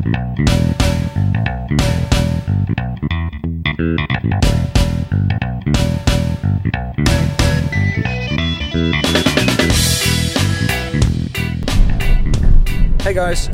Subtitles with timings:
[0.00, 0.06] Hey
[13.12, 13.48] guys,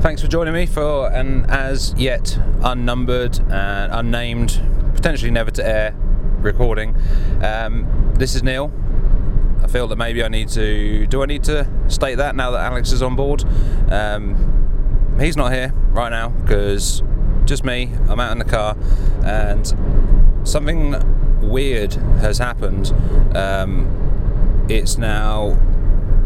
[0.00, 4.60] thanks for joining me for an as yet unnumbered and unnamed,
[4.92, 5.94] potentially never to air
[6.40, 6.96] recording.
[7.40, 8.72] Um, this is Neil.
[9.62, 11.06] I feel that maybe I need to.
[11.06, 13.44] Do I need to state that now that Alex is on board?
[13.88, 14.65] Um,
[15.20, 17.02] he's not here right now because
[17.44, 17.92] just me.
[18.08, 18.76] I'm out in the car
[19.24, 19.66] and
[20.44, 20.94] something
[21.48, 22.92] weird has happened.
[23.36, 25.50] Um, it's now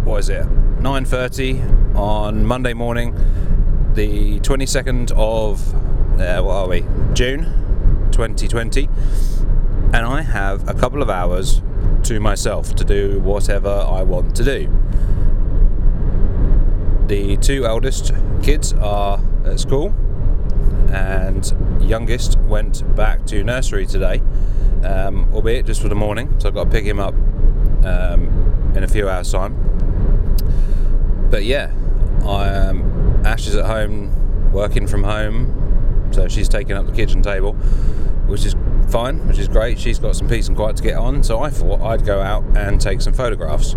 [0.05, 0.47] what is it
[0.79, 3.15] 9.30 on monday morning
[3.95, 5.75] the 22nd of
[6.19, 7.45] uh, what are we june
[8.11, 8.89] 2020
[9.93, 11.61] and i have a couple of hours
[12.03, 14.69] to myself to do whatever i want to do
[17.11, 19.93] the two eldest kids are at school
[20.93, 24.23] and youngest went back to nursery today
[24.85, 27.15] um, albeit just for the morning so i've got to pick him up
[27.85, 29.71] um, in a few hours time
[31.31, 31.71] but yeah,
[32.27, 37.23] I, um, Ash is at home working from home, so she's taking up the kitchen
[37.23, 37.53] table,
[38.27, 38.57] which is
[38.91, 39.79] fine, which is great.
[39.79, 42.43] She's got some peace and quiet to get on, so I thought I'd go out
[42.57, 43.77] and take some photographs.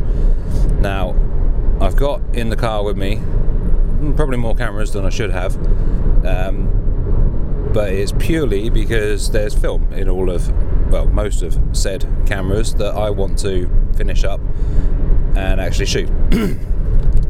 [0.79, 1.11] Now,
[1.81, 3.21] I've got in the car with me
[4.15, 5.55] probably more cameras than I should have,
[6.25, 10.49] um, but it's purely because there's film in all of,
[10.91, 14.41] well, most of said cameras that I want to finish up
[15.35, 16.09] and actually shoot.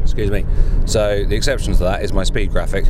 [0.02, 0.44] excuse me.
[0.86, 2.84] So the exception to that is my speed graphic.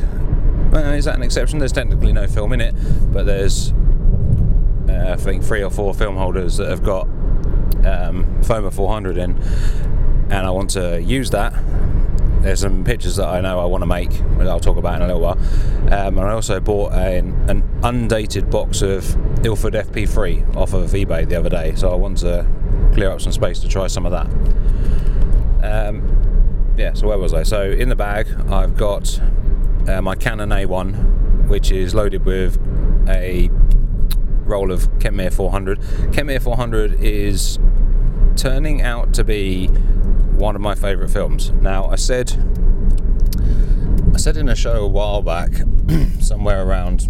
[0.72, 1.58] Well, is that an exception?
[1.58, 2.74] There's technically no film in it,
[3.12, 3.72] but there's
[4.88, 7.06] uh, I think three or four film holders that have got
[7.86, 9.34] um, FOMA 400 in,
[10.34, 11.54] and I want to use that.
[12.40, 15.02] There's some pictures that I know I want to make, which I'll talk about in
[15.02, 15.38] a little while.
[15.92, 21.26] Um, and I also bought a, an undated box of Ilford FP3 off of eBay
[21.26, 22.46] the other day, so I want to
[22.92, 24.26] clear up some space to try some of that.
[25.64, 27.44] Um, yeah, so where was I?
[27.44, 29.20] So in the bag, I've got
[29.88, 32.58] uh, my Canon A1, which is loaded with
[33.08, 33.50] a
[34.44, 35.78] roll of Kentmere 400.
[36.12, 37.58] Kentmere 400 is
[38.36, 39.70] turning out to be
[40.34, 41.50] one of my favourite films.
[41.52, 42.32] Now, I said,
[44.12, 45.50] I said in a show a while back,
[46.20, 47.08] somewhere around,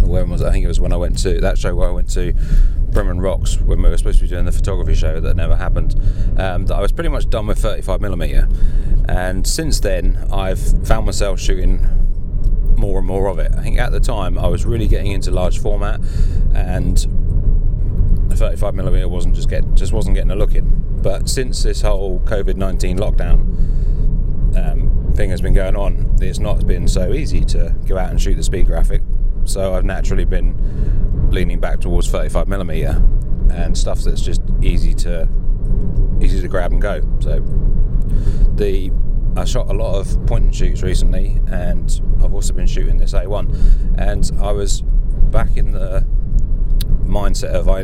[0.00, 0.46] when was it?
[0.46, 2.32] I think it was when I went to that show where I went to
[2.90, 5.94] Bremen Rocks when we were supposed to be doing the photography show that never happened.
[6.38, 11.38] Um, that I was pretty much done with 35mm, and since then I've found myself
[11.38, 11.86] shooting
[12.76, 13.52] more and more of it.
[13.56, 16.00] I think at the time I was really getting into large format,
[16.54, 16.96] and
[18.28, 20.85] the 35mm wasn't just get just wasn't getting a look in.
[21.02, 23.40] But since this whole COVID 19 lockdown
[24.56, 28.20] um, thing has been going on, it's not been so easy to go out and
[28.20, 29.02] shoot the speed graphic.
[29.44, 33.02] So I've naturally been leaning back towards 35 millimeter
[33.50, 35.28] and stuff that's just easy to
[36.20, 37.00] easy to grab and go.
[37.20, 37.40] So
[38.54, 38.90] the
[39.36, 43.12] I shot a lot of point and shoots recently, and I've also been shooting this
[43.12, 44.80] A1, and I was
[45.30, 46.06] back in the
[47.02, 47.82] mindset of I,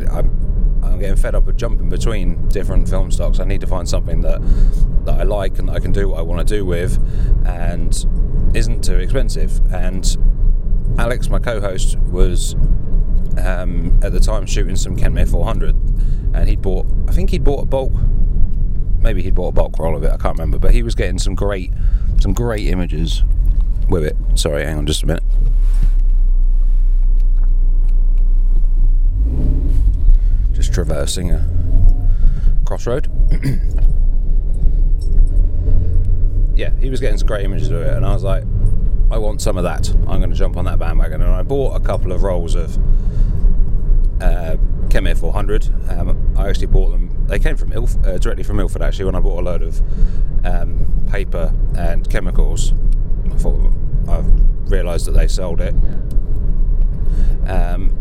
[0.83, 3.39] I'm getting fed up of jumping between different film stocks.
[3.39, 4.41] I need to find something that
[5.05, 6.97] that I like and that I can do what I want to do with,
[7.45, 7.93] and
[8.55, 9.59] isn't too expensive.
[9.73, 10.17] And
[10.97, 12.55] Alex, my co-host, was
[13.37, 15.75] um, at the time shooting some Kentmere 400,
[16.33, 17.91] and he bought, I think he'd bought a bulk,
[18.99, 20.11] maybe he'd bought a bulk roll of it.
[20.11, 21.71] I can't remember, but he was getting some great,
[22.19, 23.23] some great images
[23.89, 24.15] with it.
[24.35, 25.23] Sorry, hang on just a minute.
[30.73, 31.45] Traversing a
[32.65, 33.07] crossroad.
[36.55, 38.43] yeah, he was getting some great images of it, and I was like,
[39.11, 39.89] I want some of that.
[40.07, 42.75] I'm going to jump on that bandwagon, and I bought a couple of rolls of
[44.21, 44.57] uh,
[44.87, 45.69] Kentmere 400.
[45.91, 47.25] Um, I actually bought them.
[47.27, 49.05] They came from Ilf- uh, directly from Ilford actually.
[49.05, 49.79] When I bought a load of
[50.45, 52.73] um, paper and chemicals,
[53.31, 53.71] I thought
[54.07, 54.19] I
[54.65, 55.75] realised that they sold it.
[57.47, 57.95] Um,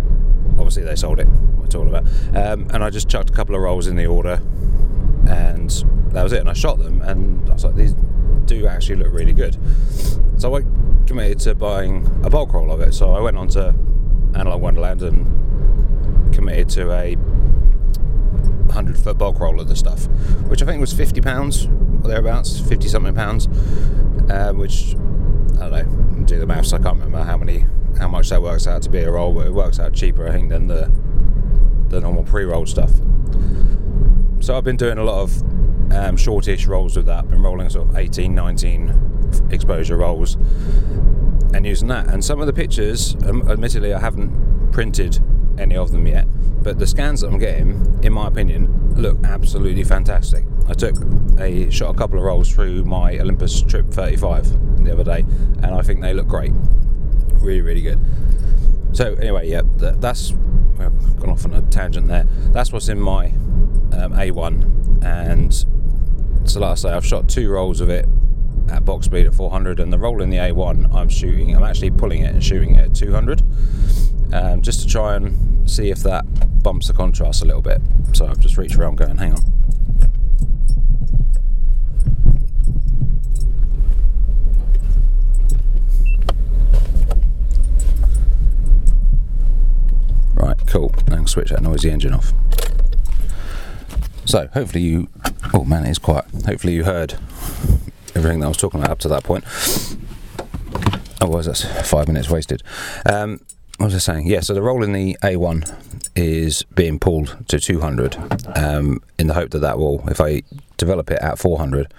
[0.58, 1.28] obviously, they sold it.
[1.72, 2.04] Talking about,
[2.36, 4.42] um, and I just chucked a couple of rolls in the order,
[5.28, 5.70] and
[6.12, 6.40] that was it.
[6.40, 7.94] And I shot them, and I was like, these
[8.44, 9.56] do actually look really good.
[10.36, 10.62] So I
[11.06, 12.92] committed to buying a bulk roll of it.
[12.94, 13.74] So I went on to
[14.34, 20.06] Analogue Wonderland and committed to a 100 foot bulk roll of the stuff,
[20.48, 21.66] which I think was 50 pounds
[22.02, 23.46] or thereabouts, 50 something pounds,
[24.30, 24.94] uh, which
[25.60, 27.66] I don't know, do the maths, I can't remember how many,
[27.98, 30.32] how much that works out to be a roll, but it works out cheaper, I
[30.32, 30.90] think, than the,
[31.92, 32.90] the normal pre rolled stuff.
[34.40, 37.68] So I've been doing a lot of um, shortish rolls with that, I've been rolling
[37.68, 40.36] sort of 18, 19 exposure rolls.
[41.54, 42.08] And using that.
[42.08, 45.20] And some of the pictures, um, admittedly, I haven't printed
[45.58, 46.26] any of them yet,
[46.62, 50.44] but the scans that I'm getting, in my opinion, look absolutely fantastic.
[50.66, 50.96] I took
[51.38, 55.20] a shot a couple of rolls through my Olympus Trip 35 the other day,
[55.62, 56.52] and I think they look great.
[57.34, 58.00] Really, really good.
[58.92, 60.32] So anyway, yeah, that's
[61.22, 62.24] gone off on a tangent there.
[62.52, 63.26] That's what's in my
[63.92, 65.54] um, A1, and
[66.48, 68.06] so like I say, I've shot two rolls of it
[68.69, 71.54] at box speed at 400, and the roll in the A1, I'm shooting.
[71.54, 73.42] I'm actually pulling it and shooting it at 200,
[74.32, 76.24] um, just to try and see if that
[76.62, 77.80] bumps the contrast a little bit.
[78.12, 79.62] So I've just reached around, going, hang on.
[90.72, 90.90] Cool.
[91.08, 92.32] And switch that noisy engine off.
[94.24, 95.08] So hopefully you.
[95.52, 96.24] Oh man, it's quiet.
[96.46, 97.12] Hopefully you heard
[98.14, 99.44] everything that I was talking about up to that point.
[101.20, 102.62] Otherwise, that's five minutes wasted.
[103.04, 103.40] Um,
[103.76, 104.26] what was I saying?
[104.26, 108.16] Yeah, so the roll in the A1 is being pulled to 200
[108.56, 110.40] um, in the hope that that will, if I
[110.78, 111.92] develop it at 400,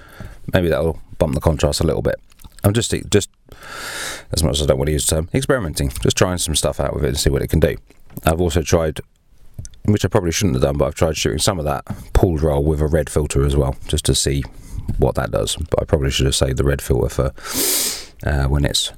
[0.51, 2.15] maybe that will bump the contrast a little bit.
[2.63, 3.29] I'm just, just
[4.31, 6.79] as much as I don't want to use the term, experimenting, just trying some stuff
[6.79, 7.77] out with it and see what it can do.
[8.25, 9.01] I've also tried,
[9.85, 12.63] which I probably shouldn't have done, but I've tried shooting some of that pulled roll
[12.63, 14.43] with a red filter as well, just to see
[14.97, 15.55] what that does.
[15.55, 17.33] But I probably should have saved the red filter for
[18.25, 18.91] uh, when it's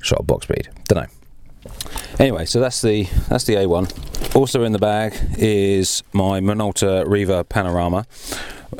[0.00, 0.68] shot at box speed.
[0.88, 1.70] Don't know.
[2.18, 4.34] Anyway, so that's the that's the A1.
[4.36, 8.06] Also in the bag is my Minolta Riva Panorama,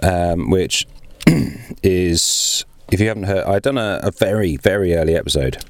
[0.03, 0.87] um, which
[1.83, 5.65] is if you haven't heard, I've done a, a very very early episode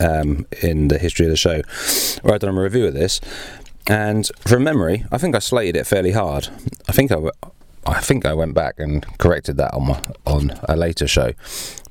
[0.00, 1.62] um, in the history of the show
[2.22, 3.20] where I've done a review of this,
[3.86, 6.48] and from memory, I think I slated it fairly hard.
[6.88, 7.18] I think I
[7.86, 11.32] I think I went back and corrected that on my on a later show,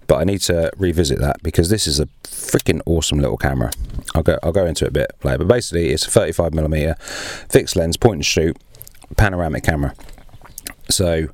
[0.07, 3.71] but I need to revisit that because this is a freaking awesome little camera.
[4.15, 6.95] I'll go I'll go into it a bit later, but basically it's a 35 millimeter
[7.49, 8.57] fixed lens point and shoot
[9.17, 9.93] panoramic camera.
[10.89, 11.27] So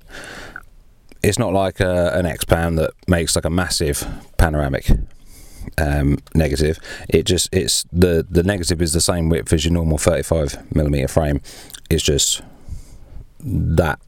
[1.24, 4.06] it's not like a, an X-Pan that makes like a massive
[4.38, 4.92] panoramic
[5.78, 6.80] um, negative.
[7.10, 11.08] It just it's the the negative is the same width as your normal 35 millimeter
[11.08, 11.42] frame.
[11.90, 12.42] It's just
[13.40, 14.00] that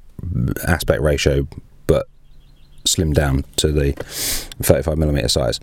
[0.68, 1.48] aspect ratio,
[1.86, 2.07] but
[2.86, 5.59] slimmed down to the 35 millimeter size.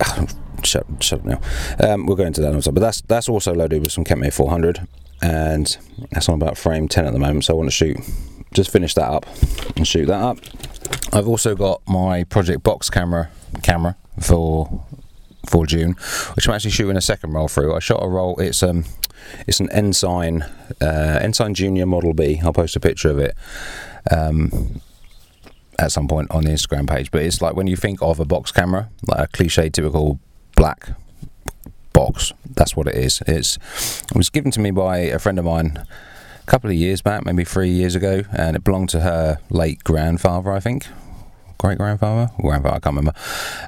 [0.64, 1.40] shut, shut up now.
[1.80, 2.74] Um, we'll go into that another time.
[2.74, 4.86] But that's that's also loaded with some Kentmere 400,
[5.22, 5.76] and
[6.10, 7.44] that's on about frame 10 at the moment.
[7.44, 7.98] So I want to shoot,
[8.52, 9.26] just finish that up
[9.76, 10.38] and shoot that up.
[11.12, 13.30] I've also got my Project Box camera
[13.62, 14.84] camera for
[15.46, 15.92] for June,
[16.34, 17.74] which I'm actually shooting a second roll through.
[17.74, 18.38] I shot a roll.
[18.38, 18.84] It's um
[19.46, 20.42] it's an Ensign
[20.80, 22.40] uh, Ensign Junior Model B.
[22.42, 23.36] I'll post a picture of it.
[24.10, 24.80] Um,
[25.78, 28.24] at some point on the Instagram page, but it's like when you think of a
[28.24, 30.18] box camera, like a cliche, typical
[30.54, 30.88] black
[31.92, 32.32] box.
[32.54, 33.22] That's what it is.
[33.26, 33.56] It's
[34.10, 37.24] it was given to me by a friend of mine a couple of years back,
[37.24, 40.86] maybe three years ago, and it belonged to her late grandfather, I think,
[41.58, 43.12] great grandfather, grandfather, I can't remember,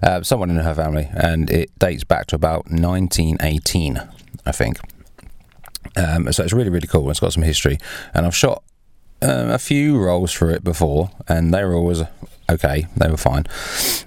[0.03, 4.01] uh, someone in her family, and it dates back to about 1918,
[4.47, 4.79] I think.
[5.97, 7.11] Um, so it's really, really cool.
[7.11, 7.79] It's got some history,
[8.15, 8.63] and I've shot
[9.23, 12.03] um, a few rolls for it before, and they were always
[12.51, 12.87] okay.
[12.97, 13.45] They were fine,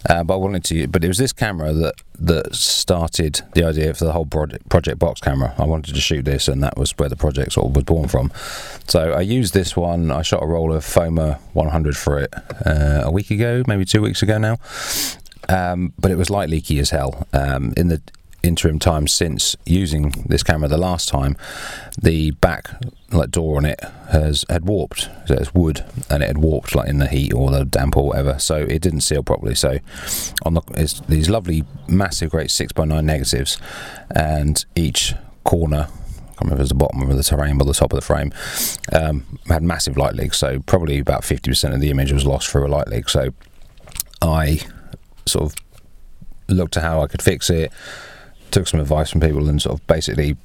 [0.09, 0.87] uh, but I wanted to.
[0.87, 4.99] But it was this camera that that started the idea for the whole project, project
[4.99, 5.53] box camera.
[5.57, 8.07] I wanted to shoot this, and that was where the project sort of was born
[8.07, 8.31] from.
[8.87, 10.11] So I used this one.
[10.11, 12.33] I shot a roll of Foma 100 for it
[12.65, 14.57] uh, a week ago, maybe two weeks ago now.
[15.49, 17.27] Um, but it was light leaky as hell.
[17.33, 18.01] Um, in the
[18.43, 21.37] interim time since using this camera the last time,
[22.01, 22.69] the back
[23.11, 23.79] like door on it
[24.09, 25.09] has had warped.
[25.25, 28.07] So it's wood, and it had warped like in the heat or the damp or
[28.07, 28.39] whatever.
[28.39, 29.55] So it didn't seal properly.
[29.55, 29.79] So
[30.43, 33.57] on the it's these lovely, massive, great six by nine negatives,
[34.15, 35.87] and each corner.
[35.89, 38.33] I remember it was the bottom of the terrain or the top of the frame.
[38.91, 42.49] Um, had massive light leaks, so probably about fifty percent of the image was lost
[42.49, 43.09] through a light leak.
[43.09, 43.29] So
[44.23, 44.61] I
[45.27, 45.55] sort of
[46.47, 47.71] looked at how I could fix it
[48.51, 50.37] took some advice from people and sort of basically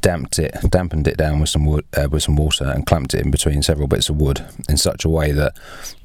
[0.00, 3.24] damped it, dampened it down with some wood, uh, with some water, and clamped it
[3.24, 5.56] in between several bits of wood in such a way that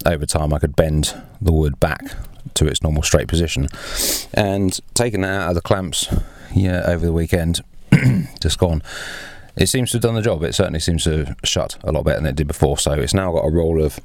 [0.05, 2.03] over time I could bend the wood back
[2.55, 3.67] to its normal straight position.
[4.33, 6.13] And taking that out of the clamps,
[6.53, 7.61] yeah, over the weekend,
[8.39, 8.83] just gone.
[9.55, 10.43] It seems to have done the job.
[10.43, 12.77] It certainly seems to shut a lot better than it did before.
[12.77, 13.99] So it's now got a roll of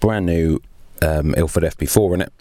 [0.00, 0.60] brand new
[1.02, 2.32] um, Ilford FP4 in it,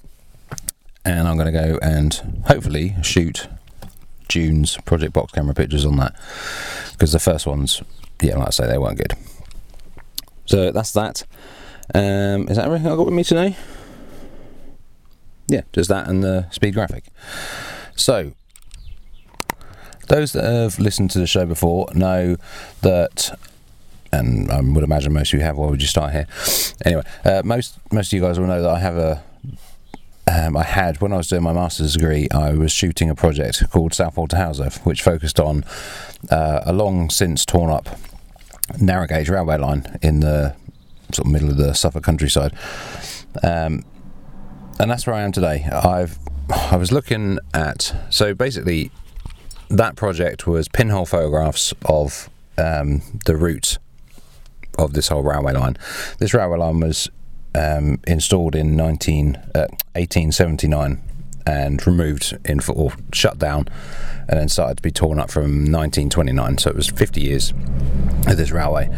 [1.03, 3.47] and I'm going to go and hopefully shoot
[4.27, 6.15] June's Project Box camera pictures on that
[6.91, 7.81] because the first ones,
[8.21, 9.13] yeah, like I say, they weren't good.
[10.45, 11.23] So that's that.
[11.93, 13.55] Um, is that everything I got with me today?
[15.47, 17.05] Yeah, just that and the speed graphic.
[17.95, 18.33] So
[20.07, 22.37] those that have listened to the show before know
[22.81, 23.37] that,
[24.11, 25.57] and I would imagine most of you have.
[25.57, 26.27] Why would you start here?
[26.85, 29.23] Anyway, uh, most most of you guys will know that I have a.
[30.29, 33.63] Um, I had when I was doing my master's degree, I was shooting a project
[33.71, 35.63] called Southwold to Halesworth, which focused on
[36.29, 37.87] uh, a long since torn up
[38.79, 40.55] narrow gauge railway line in the
[41.13, 42.53] sort of middle of the Suffolk countryside.
[43.41, 43.85] Um,
[44.79, 45.63] and that's where I am today.
[45.71, 46.19] I've
[46.49, 48.91] I was looking at so basically
[49.69, 53.77] that project was pinhole photographs of um, the route
[54.77, 55.77] of this whole railway line.
[56.19, 57.09] This railway line was
[57.57, 61.01] um, installed in 19, uh, 1879
[61.45, 63.67] and removed in or shut down
[64.27, 67.51] and then started to be torn up from 1929 so it was 50 years
[68.27, 68.89] of this railway.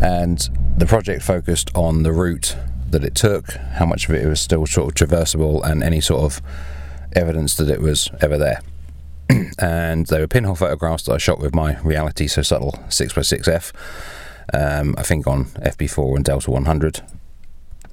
[0.00, 0.38] And
[0.76, 2.56] the project focused on the route
[2.90, 6.22] that it took how much of it was still sort of traversable and any sort
[6.22, 6.40] of
[7.14, 8.60] evidence that it was ever there.
[9.60, 13.72] And they were pinhole photographs that I shot with my RealitySoSubtle 6x6f
[14.52, 17.02] um, I think on FP4 and Delta 100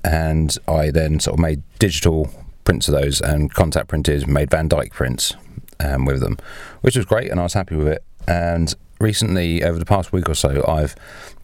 [0.05, 2.29] and I then sort of made digital
[2.63, 5.33] prints of those and contact printed made Van Dyke prints
[5.79, 6.38] um, with them
[6.81, 8.03] which was great and I was happy with it.
[8.27, 10.95] And recently over the past week or so I've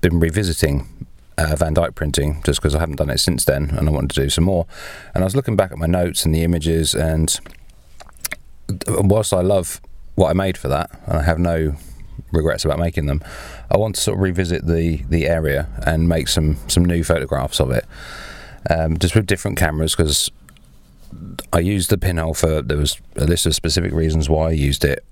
[0.02, 3.90] been revisiting uh, Van Dyke printing just because I haven't done it since then and
[3.90, 4.68] I wanted to do some more.
[5.16, 7.40] And I was looking back at my notes and the images and
[8.88, 9.82] whilst I love
[10.16, 11.76] what I made for that, and I have no
[12.32, 13.24] regrets about making them,
[13.70, 17.60] I want to sort of revisit the the area and make some some new photographs
[17.60, 17.86] of it,
[18.70, 20.32] um, just with different cameras because
[21.52, 24.86] I used the pinhole for there was a list of specific reasons why I used
[24.86, 25.04] it,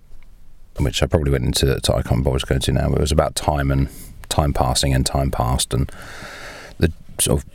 [0.78, 1.80] which I probably went into.
[1.80, 3.90] to I can't bother going to now, it was about time and
[4.30, 5.92] time passing and time passed and
[6.78, 7.50] the sort of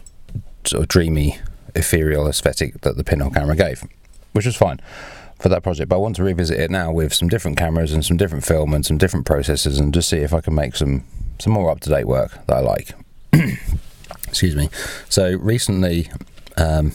[0.67, 1.39] sort of dreamy
[1.75, 3.85] ethereal aesthetic that the pinhole camera gave,
[4.33, 4.81] which was fine
[5.39, 5.89] for that project.
[5.89, 8.75] But I want to revisit it now with some different cameras and some different film
[8.75, 11.05] and some different processes, and just see if I can make some
[11.39, 12.95] some more up to date work that I like.
[14.35, 14.69] Excuse me.
[15.09, 16.11] So recently.
[16.57, 16.91] Um,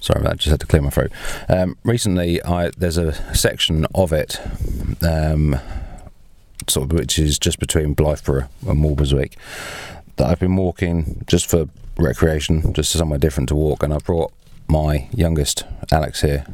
[0.00, 1.12] sorry, I just had to clear my throat.
[1.48, 4.40] Um, recently, I there's a section of it,
[5.00, 5.60] um,
[6.66, 9.34] sort of which is just between Blythburgh and Walberswick,
[10.16, 11.68] that I've been walking just for
[11.98, 14.32] recreation, just somewhere different to walk, and I brought
[14.66, 16.46] my youngest, Alex, here.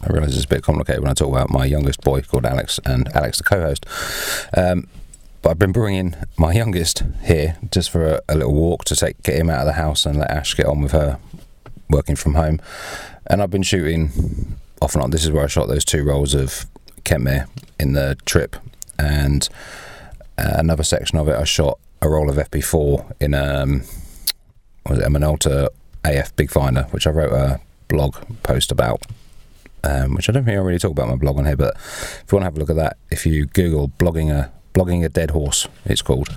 [0.00, 2.80] I realise it's a bit complicated when I talk about my youngest boy called Alex
[2.86, 3.84] and Alex, the co host.
[4.56, 4.88] Um,
[5.46, 9.22] but I've been bringing my youngest here just for a, a, little walk to take
[9.22, 11.20] get him out of the house and let Ash get on with her
[11.88, 12.60] working from home.
[13.28, 15.12] And I've been shooting off and on.
[15.12, 16.66] This is where I shot those two rolls of
[17.04, 17.46] Kentmere
[17.78, 18.56] in the trip,
[18.98, 19.48] and
[20.36, 23.82] uh, another section of it I shot a roll of FP4 in um,
[24.84, 25.68] was it a Minolta
[26.04, 29.06] AF Big Finder, which I wrote a blog post about,
[29.84, 31.56] um, which I don't think I really talk about my blog on here.
[31.56, 34.50] But if you want to have a look at that, if you Google blogging a
[34.76, 36.28] blogging a dead horse, it's called,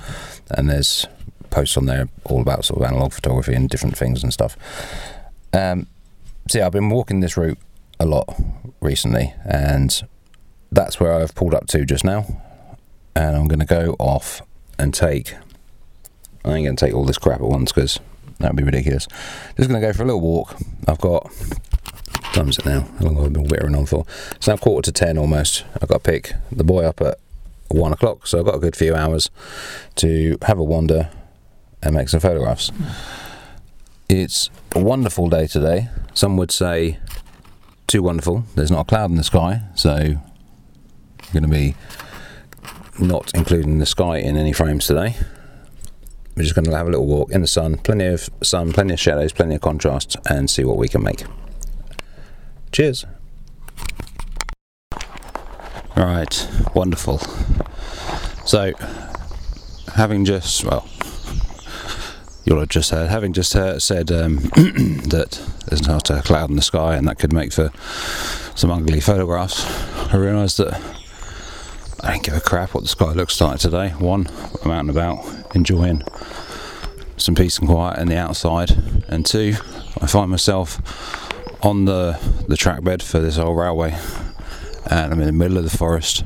[0.50, 1.06] and there's
[1.50, 4.56] posts on there all about sort of analog photography and different things and stuff.
[5.52, 5.88] Um,
[6.48, 7.58] so yeah, I've been walking this route
[8.00, 8.28] a lot
[8.80, 10.02] recently, and
[10.72, 12.26] that's where I've pulled up to just now.
[13.16, 14.42] And I'm going to go off
[14.78, 15.36] and take.
[16.46, 18.00] I ain't going to take all this crap at once because
[18.40, 19.08] that would be ridiculous.
[19.58, 20.56] Just going to go for a little walk.
[20.88, 21.30] I've got.
[22.34, 22.82] Time's it now?
[23.00, 24.06] How long have I been whittering on for?
[24.36, 25.66] It's now quarter to ten almost.
[25.82, 27.18] I've got to pick the boy up at
[27.70, 29.30] one o'clock, so I've got a good few hours
[29.96, 31.10] to have a wander
[31.82, 32.72] and make some photographs.
[34.10, 35.90] It's a wonderful day today.
[36.14, 37.00] Some would say
[37.88, 38.44] too wonderful.
[38.56, 40.22] There's not a cloud in the sky, so I'm
[41.32, 41.76] going to be
[43.00, 45.16] not including the sky in any frames today.
[46.36, 48.94] We're just going to have a little walk in the sun, plenty of sun, plenty
[48.94, 51.24] of shadows, plenty of contrast, and see what we can make.
[52.72, 53.06] Cheers.
[56.00, 57.18] Right, wonderful.
[58.46, 58.72] So,
[59.96, 60.88] having just, well,
[62.46, 64.36] you'll have just heard, having just heard, said um,
[65.10, 67.70] that there's not a cloud in the sky and that could make for
[68.56, 69.66] some ugly photographs,
[70.14, 70.82] I realised that
[72.02, 73.90] I don't give a crap what the sky looks like today.
[73.90, 74.30] One,
[74.64, 76.04] I'm out and about enjoying
[77.18, 78.72] some peace and quiet in the outside,
[79.10, 79.56] and two,
[80.00, 80.80] I find myself
[81.62, 83.98] on the the track bed for this old railway,
[84.88, 86.24] and I'm in the middle of the forest.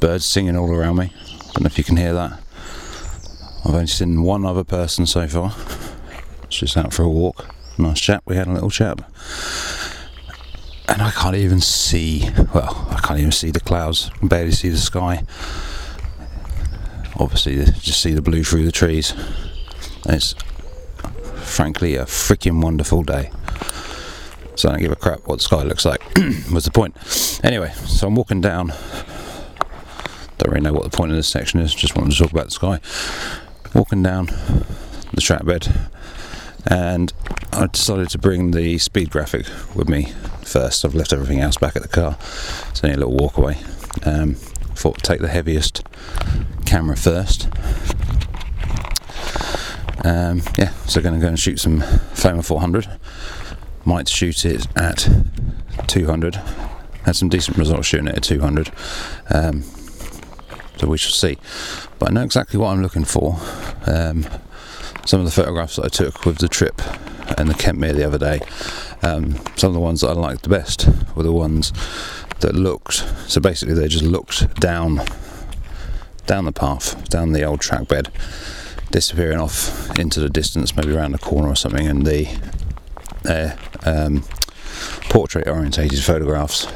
[0.00, 1.12] Birds singing all around me.
[1.14, 2.40] I don't know if you can hear that.
[3.64, 5.54] I've only seen one other person so far.
[6.44, 7.54] It's just out for a walk.
[7.76, 8.22] Nice chap.
[8.26, 8.98] We had a little chat
[10.88, 12.28] and I can't even see.
[12.54, 14.10] Well, I can't even see the clouds.
[14.22, 15.22] I barely see the sky.
[17.16, 19.12] Obviously, just see the blue through the trees.
[20.04, 20.34] And it's
[21.36, 23.30] frankly a freaking wonderful day.
[24.58, 26.02] So I don't give a crap what the sky looks like.
[26.52, 26.96] Was the point?
[27.44, 28.72] Anyway, so I'm walking down.
[30.38, 31.72] Don't really know what the point of this section is.
[31.72, 32.80] Just wanted to talk about the sky.
[33.72, 34.26] Walking down
[35.12, 35.68] the track bed,
[36.66, 37.12] and
[37.52, 39.46] I decided to bring the speed graphic
[39.76, 40.12] with me
[40.42, 40.84] first.
[40.84, 42.16] I've left everything else back at the car.
[42.70, 43.58] It's only a little walk away.
[44.04, 45.86] Um, thought take the heaviest
[46.66, 47.48] camera first.
[50.04, 52.88] Um, yeah, so going to go and shoot some Foma 400.
[53.88, 55.08] Might shoot it at
[55.86, 56.34] 200.
[56.34, 58.70] Had some decent results shooting it at 200.
[59.30, 59.62] Um,
[60.76, 61.38] so we shall see.
[61.98, 63.38] But I know exactly what I'm looking for.
[63.86, 64.26] Um,
[65.06, 66.82] some of the photographs that I took with the trip
[67.38, 68.40] and the Kentmere the other day,
[69.00, 71.72] um, some of the ones that I liked the best were the ones
[72.40, 73.06] that looked.
[73.26, 75.00] So basically, they just looked down,
[76.26, 78.10] down the path, down the old track bed,
[78.90, 82.26] disappearing off into the distance, maybe around a corner or something, and the
[83.28, 84.24] uh, um,
[85.08, 86.66] portrait orientated photographs.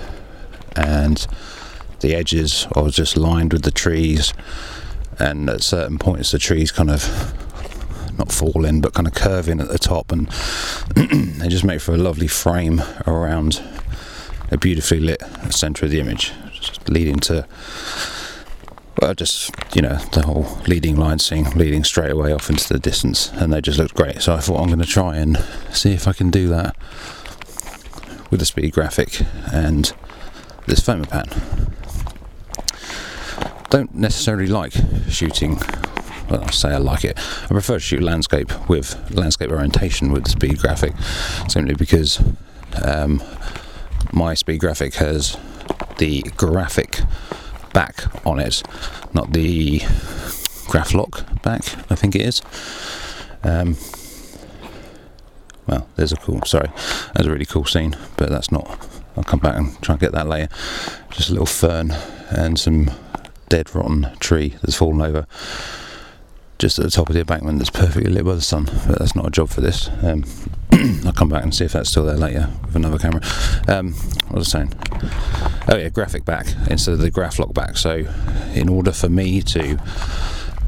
[0.76, 1.26] And
[2.00, 4.32] the edges are just lined with the trees.
[5.18, 7.34] And at certain points the trees kind of
[8.18, 10.12] not fall in but kind of curve in at the top.
[10.12, 10.28] And
[11.40, 13.62] they just make for a lovely frame around
[14.50, 16.32] a beautifully lit centre of the image
[16.88, 17.46] leading to
[19.00, 22.78] well just you know the whole leading line scene leading straight away off into the
[22.78, 25.38] distance and they just looked great so I thought I'm going to try and
[25.72, 26.76] see if I can do that
[28.30, 29.20] with the speed graphic
[29.52, 29.92] and
[30.66, 31.72] this Fomapan
[33.72, 34.74] don't necessarily like
[35.08, 35.58] shooting.
[36.28, 37.16] Well, I say I like it.
[37.44, 40.92] I prefer to shoot landscape with landscape orientation with the speed graphic,
[41.48, 42.22] simply because
[42.84, 43.22] um,
[44.12, 45.38] my speed graphic has
[45.96, 47.00] the graphic
[47.72, 48.62] back on it,
[49.12, 49.80] not the
[50.68, 51.62] Graflok back.
[51.90, 52.42] I think it is.
[53.42, 53.76] Um,
[55.66, 56.42] well, there's a cool.
[56.42, 56.70] Sorry,
[57.14, 58.66] there's a really cool scene, but that's not.
[59.16, 60.48] I'll come back and try and get that later.
[61.10, 61.90] Just a little fern
[62.30, 62.90] and some
[63.48, 65.26] dead rotten tree that's fallen over
[66.62, 68.66] just at the top of the embankment that's perfectly lit by the sun.
[68.86, 69.90] But that's not a job for this.
[70.00, 70.24] Um,
[71.04, 73.20] I'll come back and see if that's still there later with another camera.
[73.66, 73.94] Um,
[74.28, 74.74] what was I saying?
[75.66, 77.76] Oh yeah, graphic back instead of the Graflok back.
[77.76, 78.04] So
[78.54, 79.76] in order for me to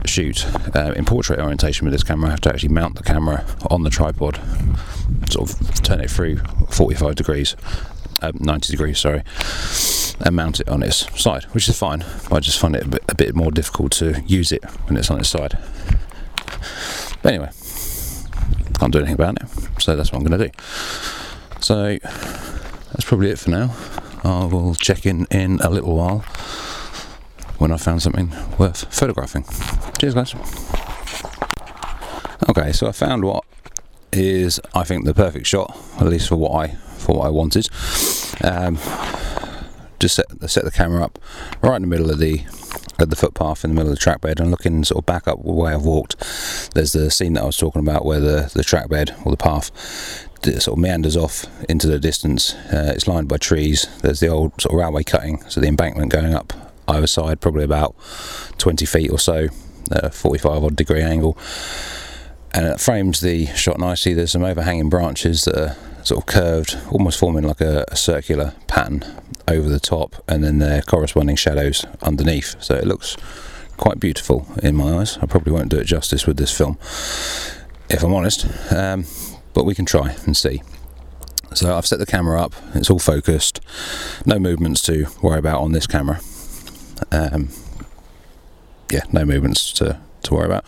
[0.04, 3.46] shoot uh, in portrait orientation with this camera, I have to actually mount the camera
[3.70, 4.40] on the tripod,
[5.30, 6.38] sort of turn it through
[6.70, 7.54] 45 degrees,
[8.20, 9.22] uh, 90 degrees, sorry
[10.20, 12.04] and mount it on its side, which is fine.
[12.30, 15.10] I just find it a bit, a bit more difficult to use it when it's
[15.10, 15.58] on its side.
[17.22, 17.50] But anyway,
[18.78, 19.48] can't do anything about it,
[19.80, 20.52] so that's what I'm going to do.
[21.60, 23.74] So that's probably it for now.
[24.22, 26.20] I will check in in a little while
[27.58, 29.44] when I found something worth photographing.
[29.98, 30.34] Cheers, guys.
[32.48, 33.44] Okay, so I found what
[34.12, 37.68] is I think the perfect shot, at least for what I for what I wanted.
[38.42, 38.78] Um,
[39.98, 41.18] just set, set the camera up
[41.62, 42.44] right in the middle of the
[42.98, 45.26] of the footpath in the middle of the track bed and looking sort of back
[45.26, 46.18] up the way I've walked.
[46.74, 49.36] There's the scene that I was talking about where the, the track bed or the
[49.36, 49.70] path
[50.44, 52.54] sort of meanders off into the distance.
[52.54, 53.88] Uh, it's lined by trees.
[54.02, 56.52] There's the old sort of railway cutting, so the embankment going up
[56.86, 57.94] either side, probably about
[58.58, 59.48] 20 feet or so,
[59.90, 61.36] uh, 45 odd degree angle.
[62.52, 64.14] And it frames the shot nicely.
[64.14, 68.54] There's some overhanging branches that are sort of curved, almost forming like a, a circular
[68.66, 69.04] pattern
[69.48, 72.62] over the top, and then their corresponding shadows underneath.
[72.62, 73.16] So it looks
[73.76, 75.18] quite beautiful in my eyes.
[75.18, 76.78] I probably won't do it justice with this film,
[77.88, 79.04] if I'm honest, um,
[79.54, 80.62] but we can try and see.
[81.54, 83.60] So I've set the camera up, it's all focused,
[84.26, 86.20] no movements to worry about on this camera.
[87.10, 87.48] Um,
[88.90, 90.66] yeah, no movements to, to worry about.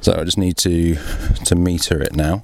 [0.00, 0.96] So I just need to
[1.44, 2.42] to meter it now.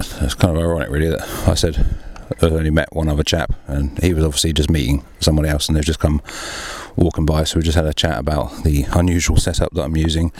[0.00, 1.86] It's kind of ironic, really, that I said
[2.42, 5.76] I've only met one other chap, and he was obviously just meeting somebody else, and
[5.76, 6.22] they've just come
[6.96, 7.44] walking by.
[7.44, 10.32] So we just had a chat about the unusual setup that I'm using,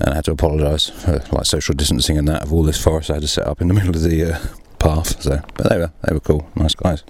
[0.00, 3.10] and I had to apologise for like social distancing and that of all this forest
[3.10, 4.38] I had to set up in the middle of the uh,
[4.78, 5.22] path.
[5.22, 7.04] So, but they were they were cool, nice guys.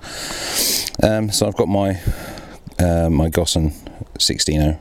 [1.02, 2.00] Um, so I've got my
[2.78, 3.72] uh, my Gossen
[4.18, 4.78] 16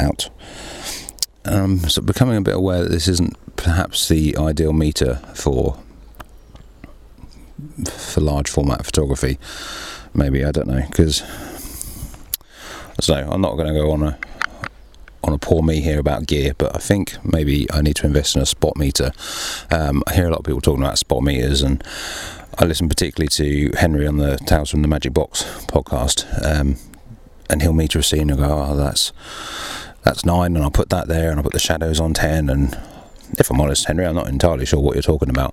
[0.00, 0.30] out.
[1.46, 5.78] Um, so becoming a bit aware that this isn't perhaps the ideal meter for
[7.88, 9.38] for large format photography.
[10.14, 11.22] Maybe I don't know because
[13.00, 14.18] so I'm not going to go on a
[15.22, 18.36] on a poor me here about gear, but I think maybe I need to invest
[18.36, 19.10] in a spot meter.
[19.70, 21.82] Um, I hear a lot of people talking about spot meters, and
[22.58, 26.76] I listen particularly to Henry on the Tales from the Magic Box podcast, um,
[27.50, 29.12] and he'll meter a scene and go, "Oh, that's
[30.06, 32.78] that's nine, and I'll put that there, and I'll put the shadows on ten, and
[33.38, 35.52] if I'm honest, Henry, I'm not entirely sure what you're talking about.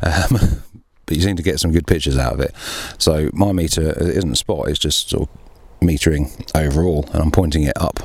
[0.00, 0.62] Um,
[1.06, 2.54] but you seem to get some good pictures out of it.
[2.98, 7.76] So my meter isn't spot; it's just sort of metering overall, and I'm pointing it
[7.76, 7.98] up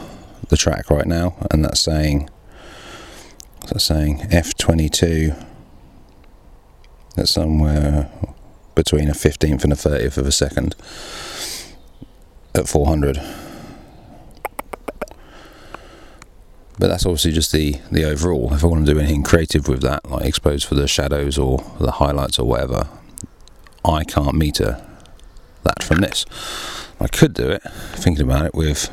[0.49, 2.27] the track right now, and that's saying
[3.67, 5.45] that's saying F22.
[7.15, 8.09] That's somewhere
[8.73, 10.75] between a 15th and a 30th of a second
[12.55, 13.21] at 400.
[16.79, 18.53] But that's obviously just the, the overall.
[18.53, 21.63] If I want to do anything creative with that, like expose for the shadows or
[21.79, 22.87] the highlights or whatever,
[23.85, 24.83] I can't meter
[25.63, 26.25] that from this.
[26.99, 27.61] I could do it,
[27.93, 28.89] thinking about it, with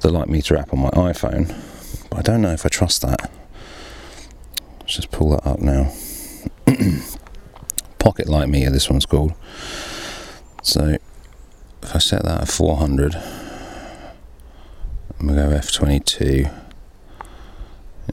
[0.00, 1.54] the light meter app on my iPhone,
[2.10, 3.30] but I don't know if I trust that.
[4.80, 5.92] Let's just pull that up now.
[7.98, 9.34] Pocket light meter, this one's called.
[10.62, 10.96] So
[11.82, 13.16] if I set that at 400,
[15.18, 16.67] I'm going to go F22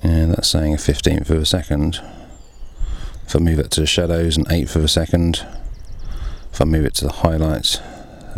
[0.01, 2.01] and that's saying a 15th of a second.
[3.25, 5.45] If I move it to the shadows, an eighth of a second.
[6.51, 7.77] If I move it to the highlights,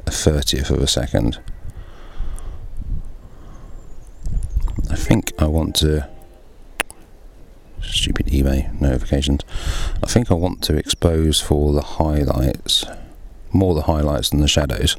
[0.06, 1.40] a 30th of a second.
[4.90, 6.10] I think I want to.
[7.82, 9.44] Stupid eBay notifications.
[10.04, 12.86] I think I want to expose for the highlights,
[13.52, 14.98] more the highlights than the shadows,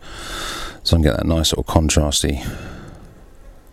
[0.83, 2.47] so I can get that nice of contrasty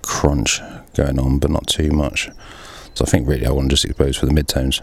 [0.02, 0.62] crunch
[0.96, 2.30] going on, but not too much.
[2.96, 4.82] So I think really I want to just expose for the midtones.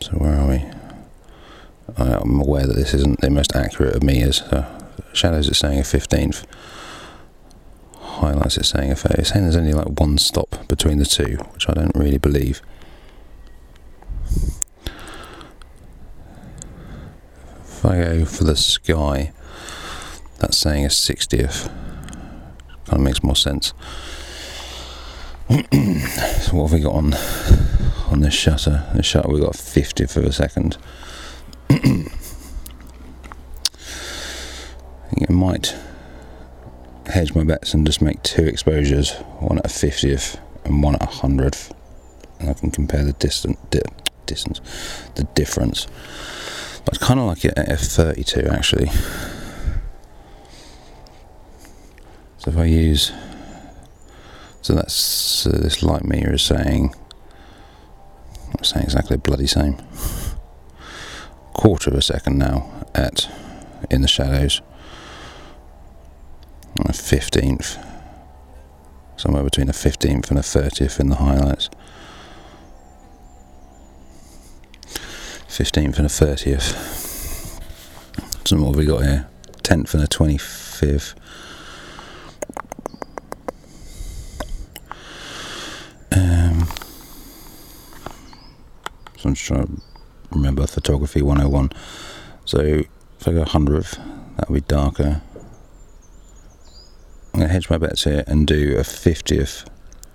[0.00, 0.62] So where are we?
[1.96, 4.42] I'm aware that this isn't the most accurate of meters.
[4.42, 6.44] Uh, shadows it's saying a 15th.
[7.98, 9.18] Highlights it's saying a 30th.
[9.18, 12.60] It's saying there's only like one stop between the two, which I don't really believe.
[17.62, 19.32] If I go for the sky,
[20.38, 21.70] that's saying a 60th
[22.86, 23.74] kind of makes more sense.
[25.48, 27.14] so what have we got on
[28.10, 28.86] on this shutter?
[28.94, 30.76] This shutter we got 50 for a second.
[35.28, 35.74] I might
[37.06, 41.02] hedge my bets and just make two exposures, one at a 50th and one at
[41.02, 41.72] a hundredth,
[42.40, 43.80] and I can compare the distant di-
[44.26, 44.60] distance,
[45.14, 45.86] the difference.
[46.84, 48.90] But I kind of like it at f32 actually.
[52.46, 53.12] So if I use,
[54.62, 56.94] so that's this light meter is saying,
[58.54, 59.78] not saying exactly a bloody same,
[61.54, 63.28] quarter of a second now at
[63.90, 64.62] in the shadows,
[66.78, 67.84] a fifteenth,
[69.16, 71.68] somewhere between a fifteenth and a thirtieth in the highlights.
[75.48, 76.74] 15th and a 30th.
[78.46, 79.26] So what have we got here?
[79.62, 81.14] 10th and a 25th.
[89.36, 89.82] Just trying to
[90.30, 91.70] remember photography 101.
[92.44, 93.98] So if I go 100th,
[94.36, 95.20] that'll be darker.
[97.32, 99.68] I'm going to hedge my bets here and do a 50th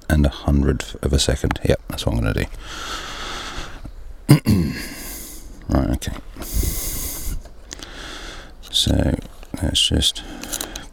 [0.10, 1.60] and a 100th of a second.
[1.64, 2.48] Yep, that's what I'm going to
[4.28, 4.74] do.
[5.70, 6.14] right, okay.
[8.72, 9.16] So
[9.62, 10.24] let's just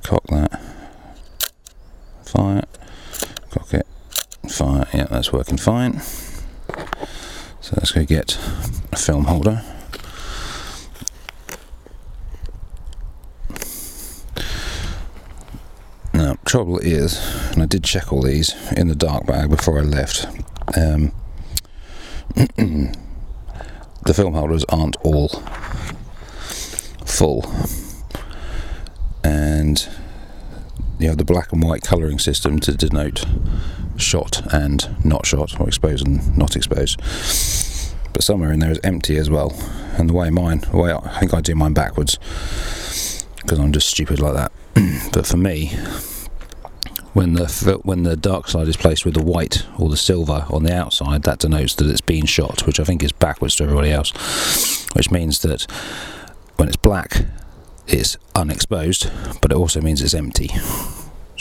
[0.02, 0.60] cock that,
[2.24, 2.64] fire,
[3.50, 3.86] cock it,
[4.50, 4.86] fire.
[4.92, 6.02] Yeah, that's working fine.
[7.60, 8.38] So let's go get
[8.92, 9.62] a film holder.
[16.14, 17.18] Now, trouble is,
[17.52, 20.26] and I did check all these in the dark bag before I left.
[20.76, 21.12] Um,
[22.34, 25.28] the film holders aren't all
[27.04, 27.44] full,
[29.22, 29.88] and
[30.98, 33.24] you have the black and white colouring system to denote
[33.98, 36.98] shot and not shot, or exposed and not exposed.
[38.12, 39.52] But somewhere in there is empty as well.
[39.98, 42.18] And the way mine, the way I, I think I do mine backwards,
[43.42, 44.52] because I'm just stupid like that.
[45.12, 45.68] but for me,
[47.12, 50.62] when the when the dark side is placed with the white or the silver on
[50.62, 53.90] the outside, that denotes that it's been shot, which I think is backwards to everybody
[53.90, 54.86] else.
[54.94, 55.66] Which means that
[56.56, 57.24] when it's black,
[57.86, 60.50] it's unexposed, but it also means it's empty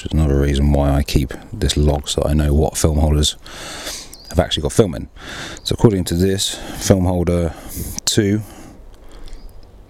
[0.07, 3.35] is another reason why I keep this log so I know what film holders
[4.29, 5.09] have actually got film in.
[5.63, 7.53] So according to this, film holder
[8.05, 8.41] 2,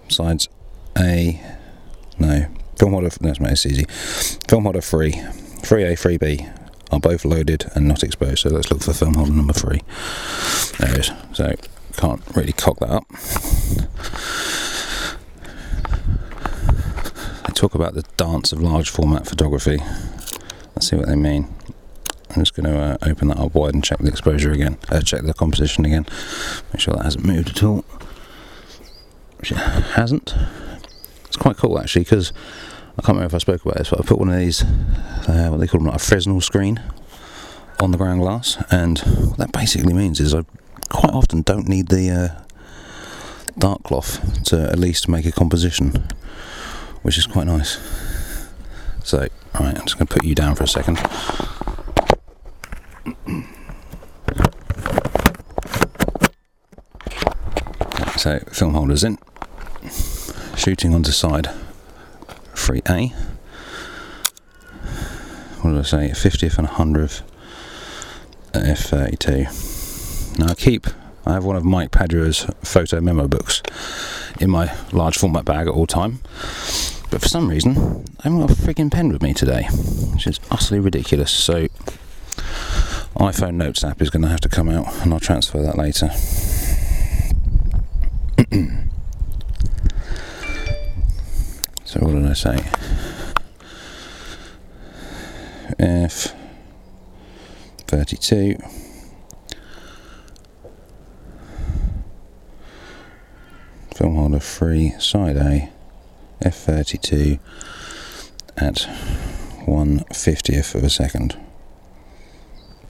[0.08, 0.48] sides
[0.98, 1.40] A,
[2.18, 3.84] no, film holder, make this easy,
[4.48, 6.54] film holder 3, 3A, 3B
[6.90, 9.80] are both loaded and not exposed, so let's look for film holder number 3.
[10.78, 11.54] There it is, so
[11.96, 13.06] can't really cock that up.
[17.58, 19.78] Talk about the dance of large format photography.
[20.76, 21.52] Let's see what they mean.
[22.30, 25.00] I'm just going to uh, open that up wide and check the exposure again, uh,
[25.00, 26.06] check the composition again,
[26.72, 27.84] make sure that hasn't moved at all.
[29.38, 30.34] Which it hasn't.
[31.26, 32.32] It's quite cool actually because
[32.96, 35.48] I can't remember if I spoke about this, but I put one of these, uh,
[35.50, 36.80] what they call them, like a Fresnel screen
[37.80, 40.44] on the ground glass, and what that basically means is I
[40.90, 42.42] quite often don't need the uh,
[43.58, 46.06] dark cloth to at least make a composition,
[47.08, 47.78] which is quite nice.
[49.02, 50.98] So, alright, I'm just going to put you down for a second.
[58.18, 59.16] So, film holders in,
[60.54, 61.48] shooting onto side
[62.52, 63.14] 3A.
[65.62, 66.10] What did I say?
[66.10, 67.22] 50th and 100th
[68.52, 70.38] at F32.
[70.38, 70.86] Now, I keep,
[71.24, 73.62] I have one of Mike Padua's photo memo books
[74.38, 76.20] in my large format bag at all time.
[77.10, 79.64] But for some reason, I haven't got a frigging pen with me today,
[80.12, 81.30] which is utterly ridiculous.
[81.30, 81.68] So,
[83.16, 86.10] iPhone Notes app is going to have to come out, and I'll transfer that later.
[91.84, 92.58] so, what did I say?
[95.78, 96.34] F
[97.86, 98.56] 32.
[103.94, 105.70] Film holder free, side A,
[106.40, 107.38] F32
[108.56, 108.82] at
[109.66, 111.36] 1 50th of a second.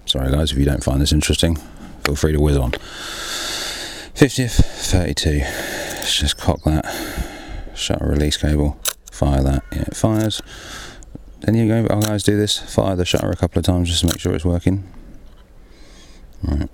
[0.07, 1.57] Sorry, guys, if you don't find this interesting,
[2.05, 2.73] feel free to whiz on.
[2.73, 5.39] 50th, 32.
[5.39, 6.85] Let's just cock that.
[7.75, 8.81] Shutter release cable.
[9.13, 9.63] Fire that.
[9.73, 10.43] Yeah, it fires.
[11.41, 12.59] Then you go, oh, guys, do this.
[12.59, 14.91] Fire the shutter a couple of times just to make sure it's working.
[16.43, 16.69] Right.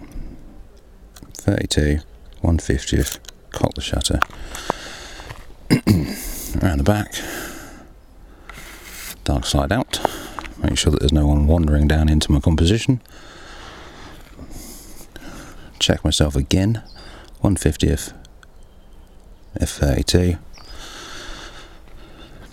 [1.35, 1.99] 32,
[2.43, 3.19] 150th.
[3.51, 4.21] Cock the shutter.
[6.63, 7.13] Around the back.
[9.25, 9.99] Dark slide out.
[10.59, 13.03] Make sure that there's no one wandering down into my composition.
[15.81, 16.83] Check myself again.
[17.43, 18.13] 150th.
[19.59, 20.39] F32.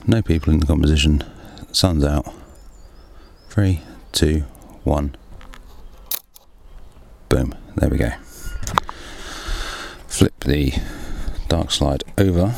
[0.08, 1.24] No people in the composition.
[1.72, 2.26] Sun's out.
[3.50, 4.42] Three, two,
[4.84, 5.16] one.
[7.30, 7.54] Boom.
[7.76, 8.12] There we go.
[10.08, 10.74] Flip the
[11.48, 12.56] dark slide over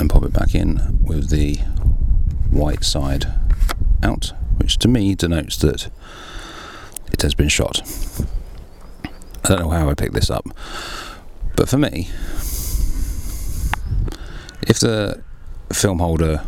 [0.00, 1.56] and pop it back in with the
[2.50, 3.26] white side
[4.02, 5.90] out, which to me denotes that
[7.12, 7.82] it has been shot.
[9.44, 10.46] I don't know how I picked this up,
[11.54, 12.08] but for me,
[14.62, 15.22] if the
[15.70, 16.44] film holder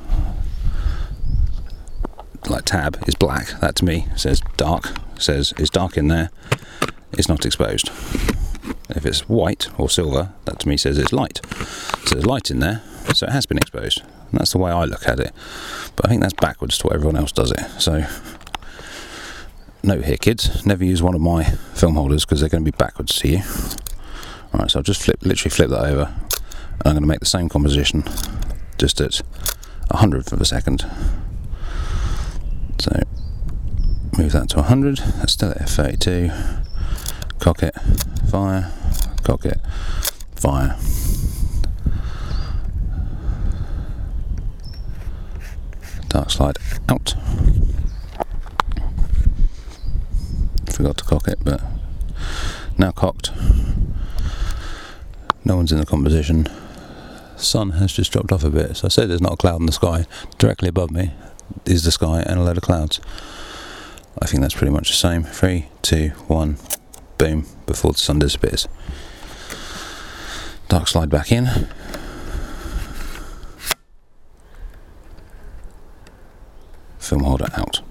[2.48, 6.30] like tab is black, that to me says dark, says it's dark in there,
[7.12, 7.90] it's not exposed.
[8.88, 11.40] If it's white or silver, that to me says it's light.
[12.06, 12.82] So there's light in there,
[13.14, 14.00] so it has been exposed.
[14.00, 15.32] And that's the way I look at it.
[15.96, 17.60] But I think that's backwards to what everyone else does it.
[17.78, 18.04] So
[19.82, 22.76] note here, kids, never use one of my film holders because they're going to be
[22.76, 23.40] backwards to you.
[24.54, 26.04] Alright, so I'll just flip, literally flip that over.
[26.04, 28.04] And I'm going to make the same composition,
[28.78, 29.20] just at
[29.90, 30.84] a hundredth of a second.
[32.78, 32.92] So
[34.18, 34.98] move that to 100.
[34.98, 36.64] That's still at F32.
[37.38, 37.74] Cock it,
[38.30, 38.72] fire,
[39.24, 39.60] cock it,
[40.36, 40.76] fire.
[46.32, 47.14] Slide out.
[50.72, 51.62] Forgot to cock it, but
[52.78, 53.30] now cocked.
[55.44, 56.48] No one's in the composition.
[57.36, 59.66] Sun has just dropped off a bit, so I said there's not a cloud in
[59.66, 60.06] the sky.
[60.38, 61.12] Directly above me
[61.66, 63.00] is the sky and a load of clouds.
[64.20, 65.24] I think that's pretty much the same.
[65.24, 66.56] Three, two, one
[67.18, 68.68] boom, before the sun disappears.
[70.68, 71.68] Dark slide back in.
[77.12, 77.82] Film holder out.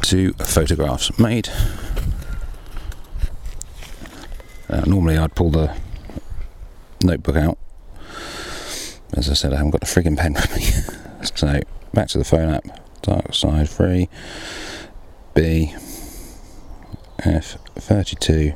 [0.00, 1.50] Two photographs made.
[4.70, 5.76] Uh, normally I'd pull the
[7.04, 7.58] notebook out.
[9.12, 10.62] As I said, I haven't got a frigging pen with me.
[11.36, 11.60] so
[11.92, 12.64] back to the phone app.
[13.02, 14.08] Dark side free.
[15.34, 15.74] B
[17.18, 18.54] F 32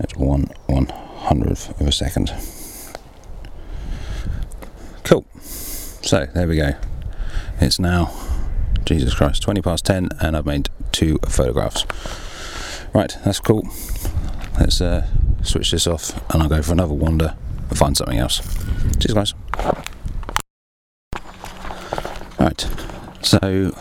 [0.00, 2.32] at 1 one hundredth of a second.
[5.04, 5.24] Cool.
[6.02, 6.72] So there we go.
[7.60, 8.12] It's now,
[8.84, 11.84] Jesus Christ, 20 past 10 and I've made two photographs.
[12.92, 13.68] Right, that's cool.
[14.58, 15.06] Let's uh,
[15.42, 17.36] switch this off and I'll go for another wander
[17.68, 18.40] and find something else.
[18.98, 19.34] Cheers, guys.
[22.38, 22.66] Right,
[23.22, 23.72] so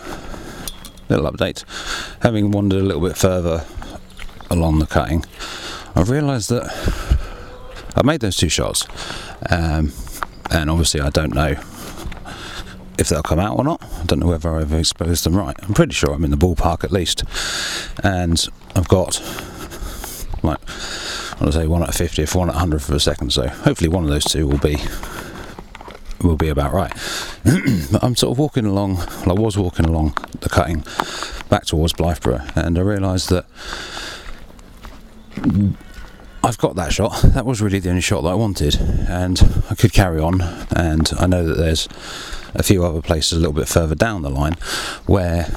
[1.08, 1.64] little update.
[2.22, 3.66] Having wandered a little bit further
[4.52, 5.26] along the cutting,
[5.96, 6.70] I've realised that
[7.96, 8.86] I made those two shots,
[9.50, 9.94] um,
[10.52, 11.56] and obviously I don't know
[13.00, 13.82] if they'll come out or not.
[13.82, 15.56] I don't know whether I've exposed them right.
[15.64, 17.24] I'm pretty sure I'm in the ballpark at least.
[18.04, 19.22] And I've got
[20.44, 23.32] like I want to say one at 50th, one at 100th of a second.
[23.32, 24.78] So hopefully one of those two will be
[26.22, 26.92] will be about right.
[27.92, 28.98] but I'm sort of walking along.
[29.26, 30.84] Well, I was walking along the cutting
[31.48, 33.46] back towards Blythburgh, and I realised that
[36.44, 37.22] I've got that shot.
[37.24, 38.76] That was really the only shot that I wanted,
[39.08, 40.42] and I could carry on.
[40.76, 41.88] And I know that there's
[42.56, 44.54] a few other places a little bit further down the line
[45.06, 45.48] where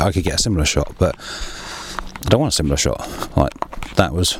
[0.00, 1.16] I could get a similar shot, but
[2.24, 3.00] I don't want a similar shot.
[3.36, 3.52] Like
[3.94, 4.36] that was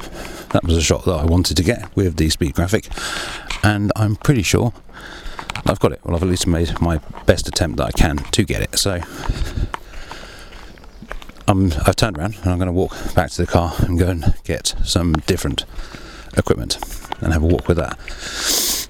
[0.51, 2.88] that was a shot that I wanted to get with the speed graphic,
[3.62, 4.72] and I'm pretty sure
[5.66, 6.01] I've got it.
[6.05, 8.79] Well, I've at least made my best attempt that I can to get it.
[8.79, 9.01] So
[11.46, 14.09] I'm, I've turned around and I'm going to walk back to the car and go
[14.09, 15.64] and get some different
[16.37, 16.79] equipment
[17.20, 17.98] and have a walk with that.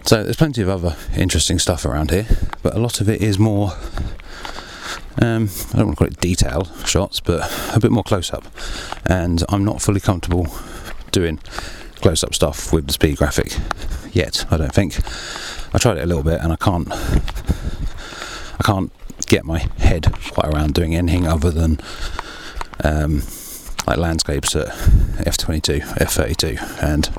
[0.09, 2.27] So there's plenty of other interesting stuff around here,
[2.63, 3.73] but a lot of it is more.
[5.21, 7.43] Um, I don't want to call it detail shots, but
[7.77, 8.47] a bit more close up.
[9.05, 10.47] And I'm not fully comfortable
[11.13, 11.37] doing
[11.97, 13.55] close up stuff with the speed graphic
[14.11, 14.47] yet.
[14.51, 14.99] I don't think.
[15.75, 16.89] I tried it a little bit and I can't.
[16.91, 18.91] I can't
[19.27, 21.81] get my head quite around doing anything other than
[22.83, 23.25] um,
[23.87, 27.11] like landscapes at f22, f32, and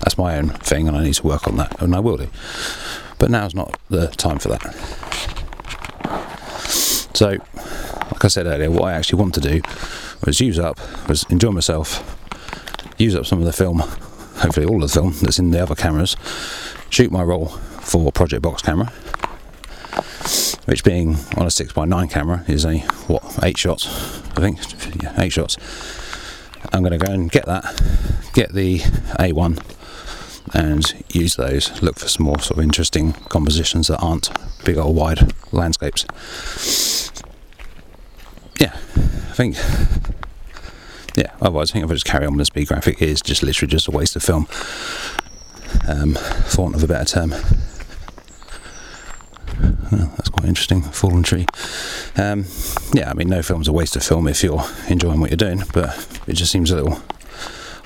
[0.00, 2.28] that's my own thing, and I need to work on that, and I will do.
[3.18, 4.62] But now's not the time for that.
[7.14, 9.62] So, like I said earlier, what I actually want to do
[10.24, 10.78] was use up,
[11.08, 12.02] was enjoy myself,
[12.98, 15.74] use up some of the film, hopefully all of the film that's in the other
[15.74, 16.16] cameras,
[16.90, 18.92] shoot my roll for Project Box camera,
[20.64, 23.86] which being on a 6x9 camera is a what eight shots
[24.36, 24.58] I think
[25.02, 25.56] yeah, eight shots
[26.72, 27.64] I'm going to go and get that
[28.32, 29.62] get the A1
[30.52, 34.30] and use those look for some more sort of interesting compositions that aren't
[34.64, 36.04] big old wide landscapes
[38.60, 39.56] yeah I think
[41.16, 43.22] yeah otherwise I think if I just carry on with the speed graphic it is
[43.22, 44.46] just literally just a waste of film
[45.88, 47.34] um, for want of a better term
[49.90, 50.82] that's quite interesting.
[50.82, 51.46] Fallen tree.
[52.16, 52.44] Um,
[52.92, 55.62] yeah, I mean, no film's a waste of film if you're enjoying what you're doing,
[55.72, 57.00] but it just seems a little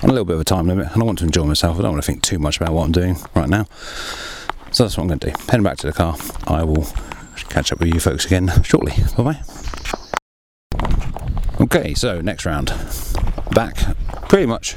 [0.01, 0.91] a little bit of a time limit.
[0.93, 1.77] And I want to enjoy myself.
[1.77, 3.65] I don't want to think too much about what I'm doing right now.
[4.71, 5.35] So that's what I'm going to do.
[5.49, 6.15] Heading back to the car.
[6.47, 6.87] I will
[7.49, 8.93] catch up with you folks again shortly.
[9.17, 9.41] Bye bye.
[11.61, 12.73] Okay, so next round.
[13.51, 13.75] Back
[14.29, 14.73] pretty much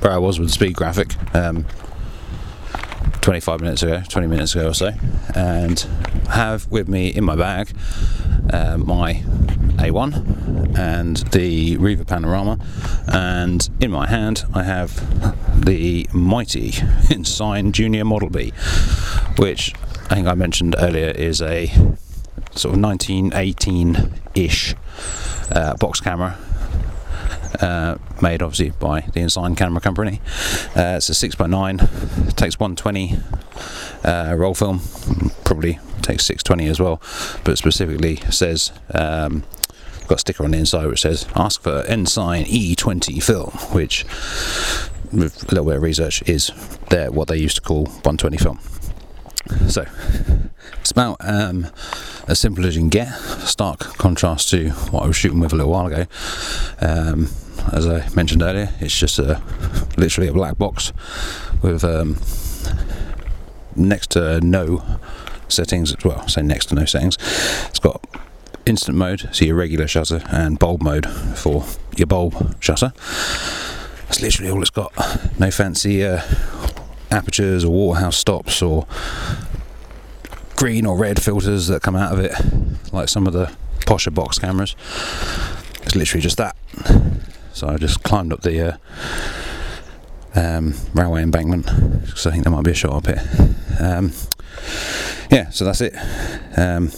[0.00, 1.14] where I was with the speed graphic.
[1.34, 1.66] Um,
[3.20, 4.92] 25 minutes ago, 20 minutes ago or so,
[5.34, 5.80] and
[6.30, 7.72] have with me in my bag
[8.52, 9.14] uh, my
[9.76, 12.58] A1 and the Riva Panorama,
[13.08, 16.74] and in my hand I have the mighty
[17.10, 18.52] Ensign Junior Model B,
[19.38, 19.74] which
[20.10, 21.66] I think I mentioned earlier is a
[22.52, 24.74] sort of 1918 ish
[25.50, 26.38] uh, box camera
[27.60, 30.20] uh, made obviously by the Ensign Camera Company.
[30.76, 33.18] Uh, it's a 6x9, takes 120
[34.04, 34.80] uh, roll film,
[35.44, 37.00] probably takes 620 as well,
[37.44, 38.72] but specifically says.
[38.92, 39.44] Um,
[40.08, 44.04] got a sticker on the inside which says ask for Ensign E20 film, which
[45.12, 46.52] with a little bit of research is
[46.90, 48.60] there what they used to call 120 film.
[49.68, 49.86] So
[50.80, 51.66] it's about um,
[52.28, 53.12] as simple as you can get.
[53.46, 56.06] Stark contrast to what I was shooting with a little while ago.
[56.80, 57.28] Um,
[57.72, 59.42] as I mentioned earlier, it's just a
[59.96, 60.92] literally a black box
[61.62, 62.16] with um,
[63.74, 64.84] next to no
[65.48, 65.94] settings.
[66.04, 67.16] Well, say next to no settings.
[67.68, 68.04] It's got
[68.64, 71.06] instant mode, so your regular shutter, and bulb mode
[71.36, 71.64] for
[71.96, 72.92] your bulb shutter.
[74.06, 74.92] That's literally all it's got.
[75.38, 76.22] No fancy uh,
[77.10, 78.86] apertures or Waterhouse stops or
[80.56, 82.32] green or red filters that come out of it,
[82.92, 84.74] like some of the posher box cameras.
[85.82, 86.56] It's literally just that.
[87.52, 88.76] So I just climbed up the uh,
[90.34, 91.66] um, railway embankment
[92.04, 93.54] because I think there might be a shot up here.
[93.80, 94.12] Um,
[95.30, 95.94] yeah, so that's it.
[96.56, 96.90] Um,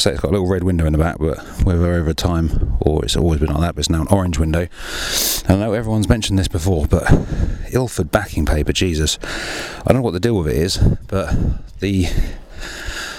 [0.00, 3.04] so it's got a little red window in the back, but whether over time or
[3.04, 4.66] it's always been like that, but it's now an orange window.
[5.46, 7.04] I know everyone's mentioned this before, but
[7.70, 9.18] Ilford backing paper, Jesus.
[9.22, 11.34] I don't know what the deal with it is, but
[11.80, 12.06] the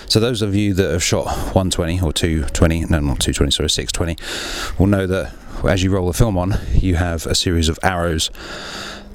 [0.08, 4.78] so those of you that have shot 120 or 220, no, not 220, sorry, 620,
[4.80, 8.32] will know that as you roll the film on, you have a series of arrows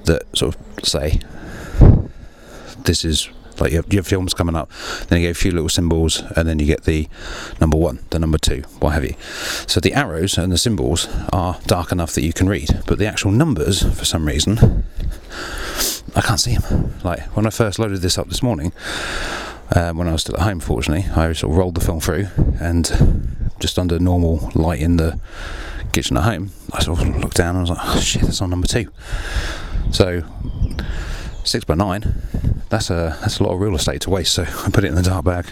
[0.04, 1.20] that sort of say
[2.84, 3.28] this is
[3.58, 4.70] like your, your film's coming up.
[5.08, 7.08] Then you get a few little symbols, and then you get the
[7.60, 9.14] number one, the number two, what have you.
[9.66, 13.06] So the arrows and the symbols are dark enough that you can read, but the
[13.06, 14.84] actual numbers, for some reason,
[16.14, 16.94] I can't see them.
[17.04, 18.72] Like when I first loaded this up this morning,
[19.74, 22.28] um, when I was still at home, fortunately, I sort of rolled the film through
[22.60, 25.18] and just under normal light in the
[25.92, 28.40] kitchen at home, I sort of looked down and I was like, oh shit, that's
[28.40, 28.90] on number two.
[29.92, 30.22] So
[31.44, 32.14] six by nine,
[32.68, 34.34] that's a that's a lot of real estate to waste.
[34.34, 35.46] So I put it in the dark bag,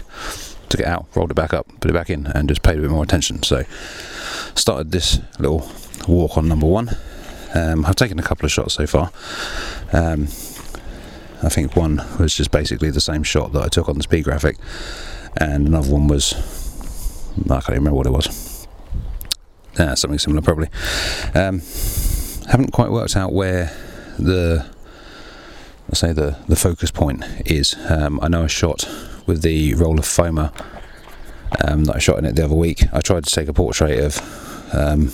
[0.69, 2.81] took it out, rolled it back up, put it back in, and just paid a
[2.81, 3.43] bit more attention.
[3.43, 3.63] So
[4.55, 5.69] started this little
[6.07, 6.89] walk on number one.
[7.53, 9.11] Um, I've taken a couple of shots so far.
[9.93, 10.23] Um,
[11.43, 14.23] I think one was just basically the same shot that I took on the speed
[14.23, 14.57] graphic,
[15.37, 16.33] and another one was
[17.43, 18.67] I can't even remember what it was.
[19.77, 20.69] Yeah, something similar probably.
[21.33, 21.61] Um,
[22.47, 23.71] haven't quite worked out where
[24.17, 24.65] the
[25.89, 27.75] I say the the focus point is.
[27.89, 28.87] Um, I know I shot
[29.25, 30.51] with the roll of Foma
[31.63, 32.83] um, that I shot in it the other week.
[32.93, 35.09] I tried to take a portrait of um,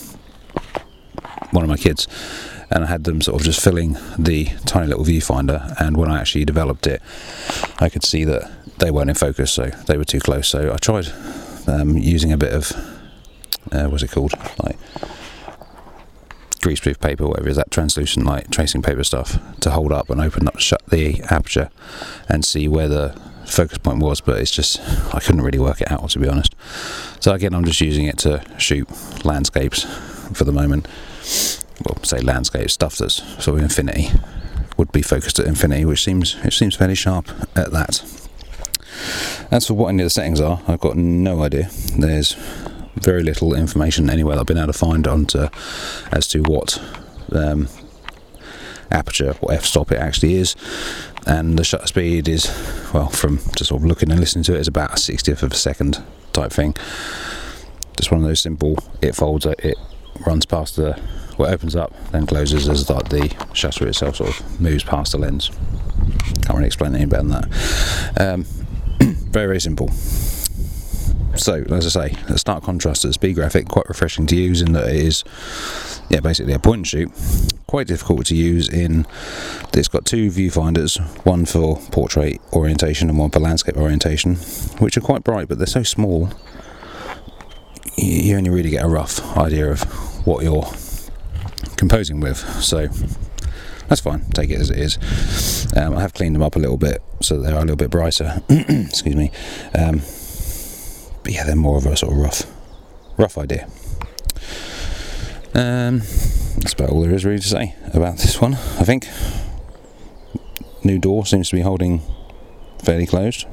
[1.51, 2.07] one of my kids,
[2.69, 5.76] and I had them sort of just filling the tiny little viewfinder.
[5.80, 7.01] And when I actually developed it,
[7.80, 8.49] I could see that
[8.80, 10.47] they weren't in focus, so they were too close.
[10.47, 11.07] So I tried
[11.67, 12.72] um, using a bit of
[13.72, 14.78] uh, what's it called, like
[16.62, 20.47] greaseproof paper, whatever is that translucent like tracing paper stuff, to hold up and open
[20.47, 21.70] up, shut the aperture,
[22.30, 24.22] and see where the focus point was.
[24.22, 24.80] But it's just
[25.14, 26.55] I couldn't really work it out to be honest.
[27.20, 28.88] So again, I'm just using it to shoot
[29.26, 29.84] landscapes
[30.34, 30.88] for the moment.
[31.84, 34.09] Well, say landscape stuff that's sort of infinity
[34.78, 38.03] would be focused at infinity, which seems it seems fairly sharp at that.
[39.51, 41.70] As for what any of the settings are, I've got no idea.
[41.97, 42.36] There's
[42.96, 45.48] very little information anywhere that I've been able to find onto
[46.12, 46.82] as to what
[47.32, 47.68] um,
[48.92, 50.56] aperture or f-stop it actually is.
[51.26, 52.46] And the shutter speed is
[52.94, 55.52] well from just sort of looking and listening to it is about a 60th of
[55.52, 56.76] a second type thing.
[57.98, 59.78] Just one of those simple it folds it
[60.26, 61.00] runs past the
[61.38, 65.12] well it opens up then closes as like the shutter itself sort of moves past
[65.12, 65.52] the lens.
[66.42, 68.18] Can't really explain any better than that.
[68.20, 68.44] Um,
[69.00, 69.89] very very simple
[71.36, 74.62] so as I say, a stark contrast to the speed graphic, quite refreshing to use
[74.62, 75.24] in that it is,
[76.10, 77.12] yeah, basically a point and shoot.
[77.68, 83.18] Quite difficult to use in that it's got two viewfinders, one for portrait orientation and
[83.18, 84.36] one for landscape orientation,
[84.80, 86.30] which are quite bright, but they're so small.
[87.98, 89.84] You only really get a rough idea of
[90.26, 90.70] what you're
[91.78, 92.38] composing with.
[92.62, 92.88] So
[93.88, 94.26] that's fine.
[94.32, 95.68] Take it as it is.
[95.76, 97.90] Um, I have cleaned them up a little bit so they are a little bit
[97.90, 98.42] brighter.
[98.50, 99.32] Excuse me.
[99.78, 100.02] Um,
[101.24, 102.45] but yeah, they're more of a sort of rough,
[103.17, 103.67] rough idea.
[105.53, 108.53] Um, that's about all there is really to say about this one.
[108.53, 109.07] I think
[110.84, 112.01] new door seems to be holding
[112.84, 113.45] fairly closed.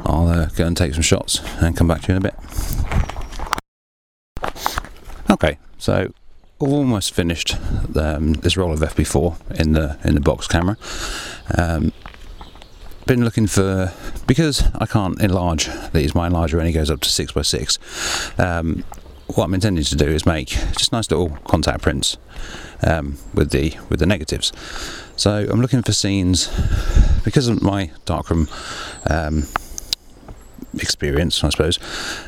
[0.00, 2.34] I'll uh, go and take some shots and come back to you in a bit.
[5.30, 6.12] Okay, so
[6.58, 7.56] almost finished
[7.96, 10.76] um, this roll of FP4 in the in the box camera.
[11.56, 11.92] Um,
[13.06, 13.92] been looking for
[14.26, 16.14] because I can't enlarge these.
[16.14, 17.78] My enlarger only goes up to six by six.
[18.38, 18.84] Um,
[19.26, 22.16] what I'm intending to do is make just nice little contact prints
[22.86, 24.52] um, with the with the negatives.
[25.16, 26.48] So I'm looking for scenes
[27.24, 28.48] because of my darkroom
[29.08, 29.44] um,
[30.78, 31.78] experience, I suppose.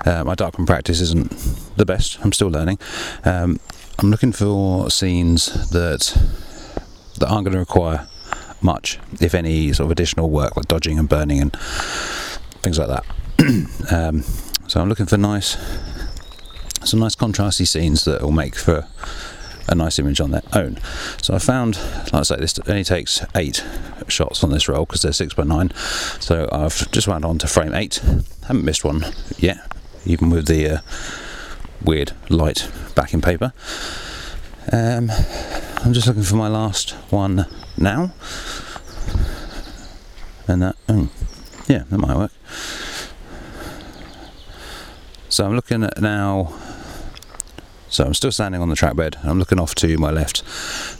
[0.04, 1.30] Uh, my darkroom practice isn't
[1.76, 2.18] the best.
[2.24, 2.78] I'm still learning.
[3.24, 3.60] Um,
[3.98, 6.16] I'm looking for scenes that
[7.18, 8.06] that aren't going to require
[8.60, 11.52] much, if any, sort of additional work like dodging and burning and
[12.62, 13.04] things like that.
[13.92, 14.22] um,
[14.66, 15.56] so I'm looking for nice,
[16.84, 18.86] some nice contrasty scenes that will make for
[19.68, 20.78] a nice image on their own.
[21.22, 23.64] So I found, like I say, this only takes eight
[24.08, 25.72] shots on this roll because they're six by nine.
[26.20, 27.96] So I've just wound on to frame eight.
[28.46, 29.04] Haven't missed one
[29.38, 29.58] yet,
[30.04, 30.78] even with the uh,
[31.84, 33.52] weird light backing paper.
[34.72, 35.10] Um,
[35.78, 37.46] I'm just looking for my last one
[37.78, 38.12] now.
[40.48, 41.08] And that, oh,
[41.66, 42.32] yeah, that might work.
[45.28, 46.54] So I'm looking at now.
[47.88, 49.24] So I'm still standing on the trackbed.
[49.24, 50.42] I'm looking off to my left.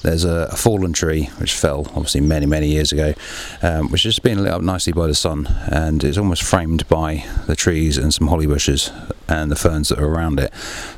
[0.02, 3.14] There's a, a fallen tree which fell obviously many many years ago,
[3.62, 7.24] um, which has been lit up nicely by the sun, and it's almost framed by
[7.46, 8.90] the trees and some holly bushes
[9.28, 10.52] and the ferns that are around it.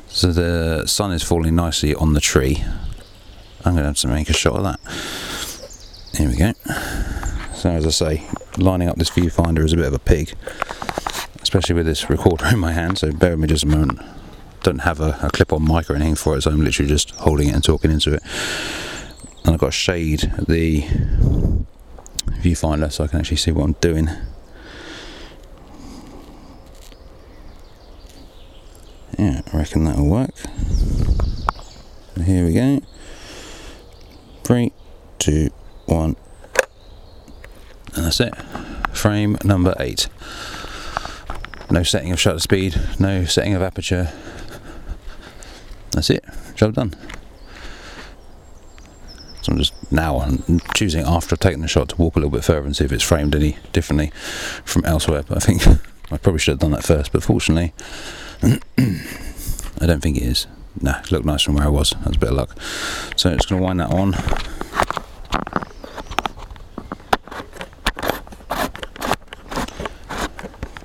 [0.07, 2.63] So the sun is falling nicely on the tree.
[3.65, 5.48] I'm going to have to make a shot of that.
[6.19, 6.51] Here we go.
[7.53, 10.33] So as I say, lining up this viewfinder is a bit of a pig,
[11.41, 14.01] especially with this recorder in my hand, so bear with me just a moment.
[14.63, 17.47] Don't have a, a clip-on mic or anything for it, so I'm literally just holding
[17.47, 18.21] it and talking into it.
[19.45, 20.81] And I've got to shade the
[22.41, 24.09] viewfinder so I can actually see what I'm doing.
[29.17, 30.35] Yeah, I reckon that'll work.
[32.25, 32.81] Here we go.
[34.43, 34.73] Three,
[35.17, 35.51] two,
[35.89, 36.15] one,
[37.95, 38.35] and that's it.
[38.93, 40.07] frame number eight.
[41.71, 44.11] No setting of shutter speed, no setting of aperture.
[45.91, 46.23] That's it,
[46.55, 46.95] job done.
[49.41, 50.27] So I'm just now
[50.75, 52.91] choosing after I've taken the shot to walk a little bit further and see if
[52.91, 54.11] it's framed any differently
[54.65, 55.23] from elsewhere.
[55.27, 55.65] But I think
[56.11, 57.11] I probably should have done that first.
[57.11, 57.73] But fortunately,
[58.43, 60.47] I don't think it is.
[60.81, 61.95] Nah, it looked nice from where I was.
[62.03, 62.55] That's a bit of luck.
[63.15, 64.13] So it's going to wind that on.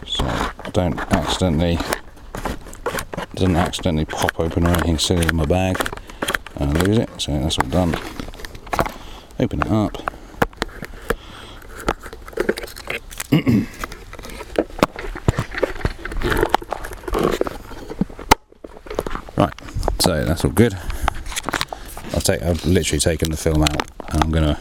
[0.07, 0.25] So
[0.75, 1.79] don't accidentally
[3.35, 5.79] doesn't accidentally pop open or anything silly in my bag
[6.57, 7.09] and lose it.
[7.19, 7.95] So that's all done.
[9.39, 9.97] Open it up.
[19.37, 19.55] right,
[20.01, 20.75] so that's all good.
[22.15, 24.59] I've take I've literally taken the film out and I'm gonna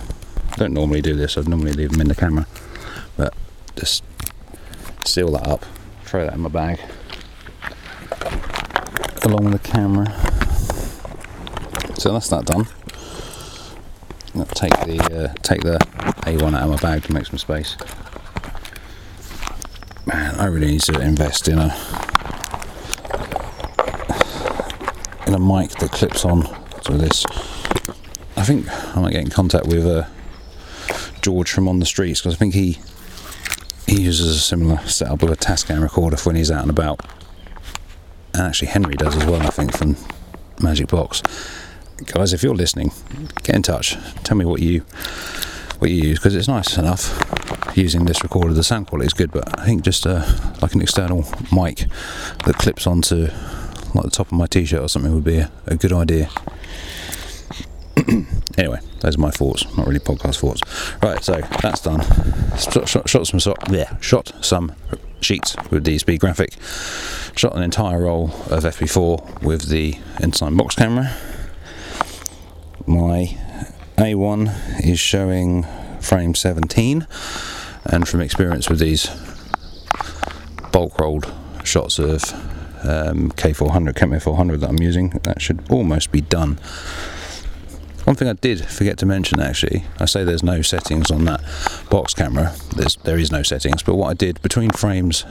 [0.52, 2.46] I don't normally do this, I'd normally leave them in the camera.
[3.18, 3.34] But
[3.76, 4.04] just
[5.06, 5.66] seal that up,
[6.14, 6.80] throw that in my bag
[9.24, 10.06] along with the camera.
[11.98, 12.66] So that's that done.
[14.54, 15.80] Take the uh, take the
[16.28, 17.78] A1 out of my bag to make some space.
[20.06, 21.76] Man, I really need to invest in a
[25.26, 26.44] in a mic that clips on
[26.84, 27.26] to this.
[28.38, 30.06] I think I might get in contact with uh,
[31.22, 32.78] George from On the Streets because I think he
[34.20, 37.00] uses a similar setup with a Tascam recorder for when he's out and about.
[38.36, 39.98] And actually, Henry does as well, I think, from
[40.62, 41.24] Magic Box.
[42.06, 42.92] Guys, if you're listening,
[43.42, 43.98] get in touch.
[44.24, 44.82] Tell me what you
[45.80, 48.54] what you use because it's nice enough using this recorder.
[48.54, 50.24] The sound quality is good, but I think just uh,
[50.62, 51.88] like an external mic
[52.46, 53.30] that clips onto
[53.96, 56.30] like the top of my t-shirt or something would be a, a good idea.
[58.58, 60.62] anyway, those are my thoughts, not really podcast thoughts.
[61.02, 62.02] Right, so that's done.
[62.58, 64.74] Shot, shot, shot some so, yeah, shot some
[65.22, 66.54] sheets with the speed graphic.
[67.36, 71.12] Shot an entire roll of FP4 with the Ensign box camera.
[72.86, 73.38] My
[73.98, 75.66] A1 is showing
[76.00, 77.08] frame 17,
[77.86, 79.10] and from experience with these
[80.72, 81.32] bulk rolled
[81.64, 82.24] shots of
[82.84, 86.60] um, K400, Kentmere 400 that I'm using, that should almost be done.
[88.06, 91.42] One thing I did forget to mention actually, I say there's no settings on that
[91.90, 92.54] box camera.
[92.76, 95.26] There's there is no settings, but what I did between frames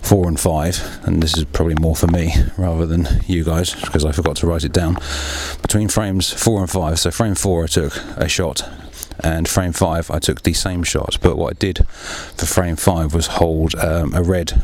[0.00, 4.04] four and five, and this is probably more for me rather than you guys because
[4.04, 4.98] I forgot to write it down.
[5.62, 8.62] Between frames four and five, so frame four I took a shot,
[9.24, 11.18] and frame five I took the same shot.
[11.20, 14.62] But what I did for frame five was hold um, a red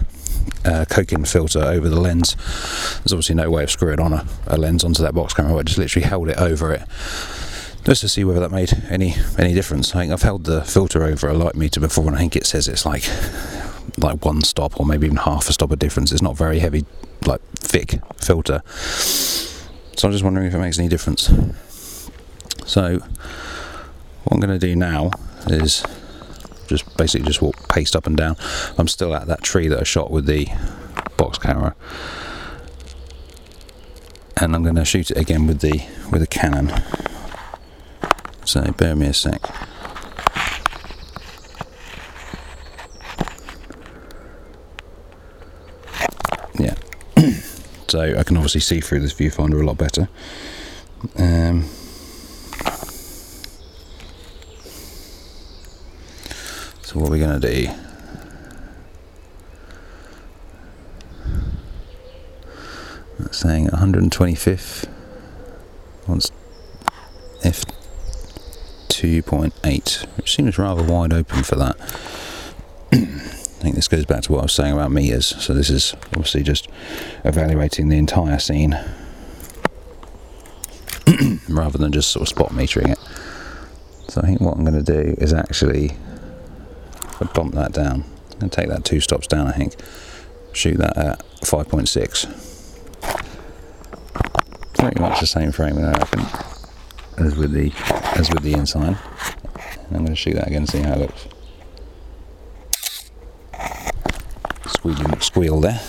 [0.64, 0.84] uh,
[1.24, 2.34] filter over the lens.
[2.34, 5.56] There's obviously no way of screwing on a, a lens onto that box camera.
[5.56, 6.82] I just literally held it over it
[7.84, 9.94] just to see whether that made any any difference.
[9.94, 12.44] I think I've held the filter over a light meter before, and I think it
[12.44, 13.08] says it's like
[13.98, 16.10] like one stop or maybe even half a stop of difference.
[16.12, 16.84] It's not very heavy,
[17.24, 18.62] like thick filter.
[18.66, 21.30] So I'm just wondering if it makes any difference.
[22.66, 25.12] So what I'm going to do now
[25.46, 25.84] is
[26.66, 28.36] just basically just walk paste up and down.
[28.78, 30.48] I'm still at that tree that I shot with the
[31.16, 31.74] box camera,
[34.36, 36.72] and I'm going to shoot it again with the with a Canon.
[38.44, 39.40] So bear me a sec.
[46.58, 46.74] Yeah.
[47.88, 50.08] so I can obviously see through this viewfinder a lot better.
[51.16, 51.68] Um,
[56.96, 57.68] so what we're going to do?
[63.18, 64.88] That's saying 125th
[66.06, 66.30] once
[67.44, 67.64] f
[68.88, 71.76] 2.8 which seems rather wide open for that.
[72.92, 75.26] I think this goes back to what I was saying about meters.
[75.26, 76.68] So this is obviously just
[77.24, 78.72] evaluating the entire scene
[81.50, 82.98] rather than just sort of spot metering it.
[84.10, 85.96] So I think what I'm going to do is actually
[87.24, 88.04] bump that down
[88.40, 89.74] and take that two stops down I think
[90.52, 92.42] shoot that at 5.6
[94.74, 96.20] pretty much the same frame I reckon
[97.18, 97.72] as with the
[98.16, 98.96] as with the Ensign.
[99.90, 101.28] I'm going to shoot that again and see how it looks.
[104.66, 105.80] Squealing squeal there.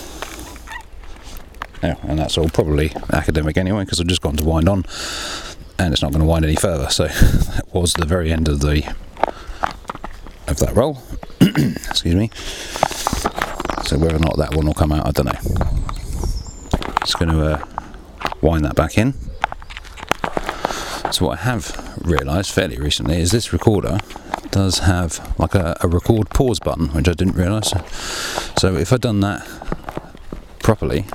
[1.82, 4.84] Oh, and that's all probably academic anyway because I've just gone to wind on
[5.78, 6.88] and it's not going to wind any further.
[6.90, 8.94] So that was the very end of the
[10.50, 10.98] of that roll.
[11.40, 12.30] Excuse me.
[13.86, 15.40] So whether or not that one will come out, I don't know.
[17.00, 17.66] Just going to uh,
[18.40, 19.14] wind that back in.
[21.12, 23.98] So what I have realised fairly recently is this recorder
[24.50, 27.72] does have like a, a record pause button, which I didn't realise.
[28.58, 29.46] So if I'd done that
[30.62, 31.06] properly,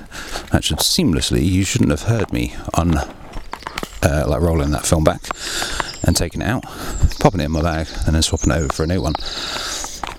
[0.50, 1.44] that should seamlessly.
[1.44, 5.22] You shouldn't have heard me on uh, like rolling that film back
[6.06, 6.62] and taking it out,
[7.20, 9.14] popping it in my bag, and then swapping it over for a new one.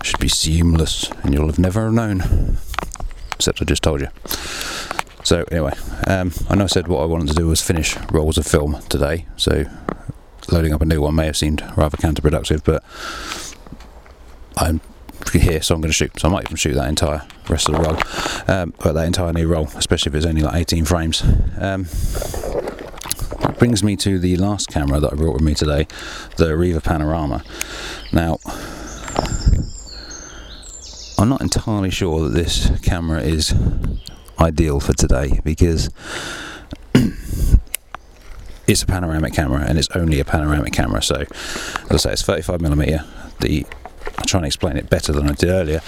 [0.04, 2.58] Should be seamless, and you'll have never known.
[3.34, 4.08] Except I just told you.
[5.24, 5.74] So anyway,
[6.08, 8.80] um, I know I said what I wanted to do was finish rolls of film
[8.90, 9.26] today.
[9.38, 9.66] So
[10.52, 12.84] loading up a new one may have seemed rather counterproductive, but
[14.58, 14.82] I'm
[15.34, 16.20] here, so I'm going to shoot.
[16.20, 17.98] So I might even shoot that entire rest of the roll,
[18.48, 21.24] um, that entire new roll, especially if it's only like 18 frames.
[21.60, 21.86] Um,
[23.58, 25.88] brings me to the last camera that I brought with me today,
[26.38, 27.44] the Riva Panorama.
[28.12, 28.38] Now,
[31.18, 33.54] I'm not entirely sure that this camera is
[34.40, 35.90] ideal for today because
[38.68, 41.02] it's a panoramic camera and it's only a panoramic camera.
[41.02, 41.24] So,
[41.90, 43.06] as I say, it's 35 millimeter.
[43.40, 43.66] The
[44.18, 45.82] I'll try and explain it better than I did earlier.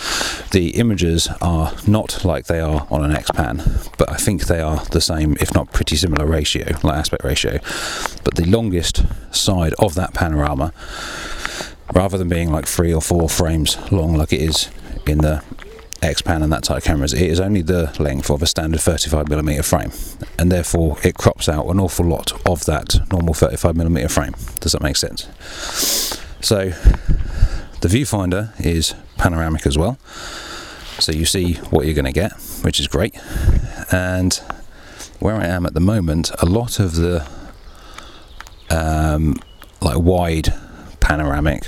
[0.52, 3.64] The images are not like they are on an X-Pan,
[3.98, 7.60] but I think they are the same, if not pretty similar ratio, like aspect ratio.
[8.24, 10.74] But the longest side of that panorama,
[11.94, 14.70] rather than being like three or four frames long like it is
[15.06, 15.44] in the
[16.02, 19.66] X-Pan and that type of cameras, it is only the length of a standard 35mm
[19.66, 19.92] frame,
[20.38, 24.36] and therefore it crops out an awful lot of that normal 35mm frame.
[24.60, 25.28] Does that make sense?
[26.42, 26.72] So
[27.82, 29.98] the viewfinder is panoramic as well,
[31.00, 33.16] so you see what you're going to get, which is great.
[33.92, 34.34] And
[35.20, 37.28] where I am at the moment, a lot of the
[38.70, 39.36] um,
[39.82, 40.54] like wide
[41.00, 41.68] panoramic,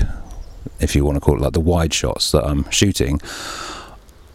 [0.80, 3.22] if you want to call it like the wide shots that I'm shooting,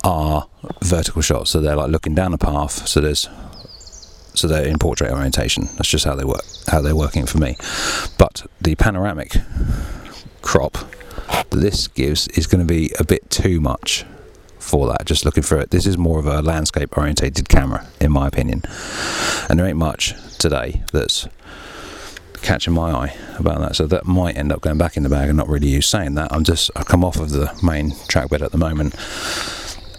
[0.02, 0.46] are
[0.82, 1.50] vertical shots.
[1.50, 2.86] So they're like looking down a path.
[2.86, 3.28] So there's
[4.34, 5.68] so they're in portrait orientation.
[5.76, 7.56] That's just how they work, how they're working for me.
[8.18, 9.36] But the panoramic
[10.44, 10.74] crop
[11.50, 14.04] that this gives is going to be a bit too much
[14.58, 15.04] for that.
[15.04, 18.62] Just looking through it, this is more of a landscape orientated camera, in my opinion.
[19.48, 21.26] And there ain't much today that's
[22.42, 23.76] catching my eye about that.
[23.76, 25.88] So that might end up going back in the bag and not really use.
[25.88, 28.94] Saying that, I'm just I've come off of the main track bed at the moment.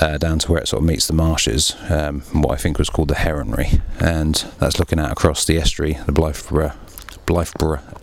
[0.01, 2.89] Uh, down to where it sort of meets the marshes, um, what I think was
[2.89, 6.75] called the Heronry, and that's looking out across the estuary, the Blythburgh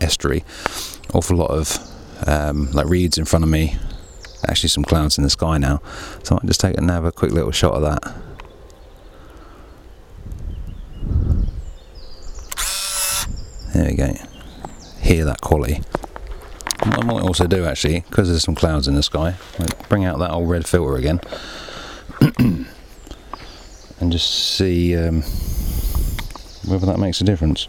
[0.01, 0.43] estuary.
[1.13, 1.92] Awful lot of
[2.27, 3.77] um, like reeds in front of me.
[4.47, 5.81] Actually, some clouds in the sky now,
[6.23, 8.13] so I might just take and have a quick little shot of that.
[13.73, 14.13] There we go.
[14.99, 15.81] Hear that quality.
[16.83, 19.35] What I might also do actually, because there's some clouds in the sky,
[19.89, 21.21] bring out that old red filter again
[23.99, 25.23] and just see um,
[26.67, 27.67] whether that makes a difference.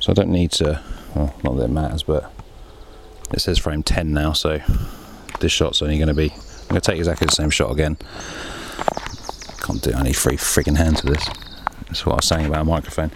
[0.00, 0.82] So I don't need to,
[1.14, 2.32] well, not that it matters, but
[3.32, 4.60] it says frame 10 now, so
[5.40, 7.96] this shot's only going to be, I'm going to take exactly the same shot again.
[9.62, 11.26] Can't do, I need three freaking hands for this.
[11.86, 13.10] That's what I was saying about a microphone.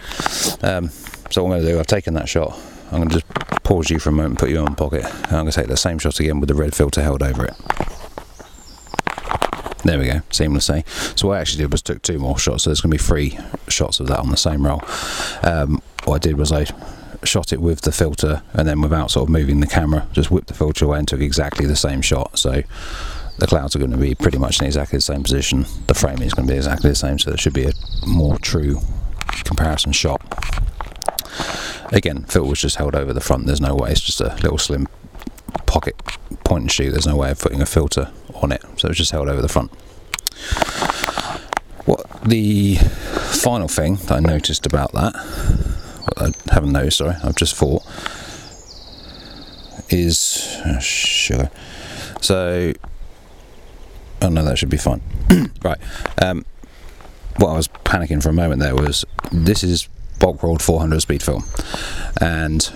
[0.61, 0.89] Um,
[1.29, 2.57] so what I'm going to do, I've taken that shot.
[2.91, 5.25] I'm going to just pause you for a moment, and put you on pocket, and
[5.25, 7.53] I'm going to take the same shot again with the red filter held over it.
[9.83, 10.87] There we go, seamlessly.
[11.19, 13.03] So what I actually did was took two more shots, so there's going to be
[13.03, 13.37] three
[13.67, 14.81] shots of that on the same roll.
[15.43, 16.65] Um, what I did was I
[17.27, 20.47] shot it with the filter and then without sort of moving the camera, just whipped
[20.47, 22.37] the filter away and took exactly the same shot.
[22.37, 22.63] So
[23.37, 25.65] the clouds are going to be pretty much in exactly the same position.
[25.87, 27.73] The frame is going to be exactly the same, so there should be a
[28.05, 28.79] more true
[29.43, 30.21] comparison shot.
[31.91, 33.45] Again, filter was just held over the front.
[33.45, 33.91] There's no way.
[33.91, 34.87] It's just a little slim
[35.65, 35.95] pocket
[36.43, 36.91] point and shoot.
[36.91, 39.49] There's no way of putting a filter on it, so it's just held over the
[39.49, 39.71] front.
[41.85, 45.13] What the final thing that I noticed about that,
[46.17, 47.83] I haven't noticed, sorry, I've just thought,
[49.89, 51.49] is sugar.
[52.21, 52.73] So,
[54.21, 55.01] oh no, that should be fine.
[55.63, 55.77] right.
[56.21, 56.45] Um,
[57.37, 59.87] what I was panicking for a moment there was this is
[60.19, 61.43] bulk rolled 400 speed film,
[62.21, 62.71] and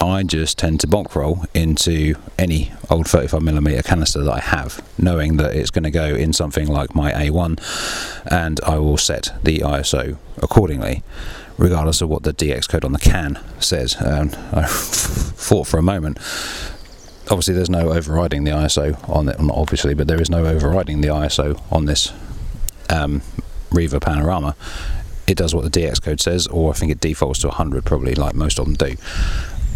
[0.00, 5.36] I just tend to bulk roll into any old 35mm canister that I have, knowing
[5.36, 7.58] that it's going to go in something like my A1,
[8.30, 11.02] and I will set the ISO accordingly,
[11.58, 13.96] regardless of what the DX code on the can says.
[13.98, 16.18] And I thought for a moment.
[17.30, 21.00] Obviously, there's no overriding the ISO on it, not obviously, but there is no overriding
[21.00, 22.12] the ISO on this
[22.90, 23.22] um,
[23.70, 24.56] Riva Panorama.
[25.26, 28.14] It does what the DX code says, or I think it defaults to 100, probably
[28.14, 28.96] like most of them do.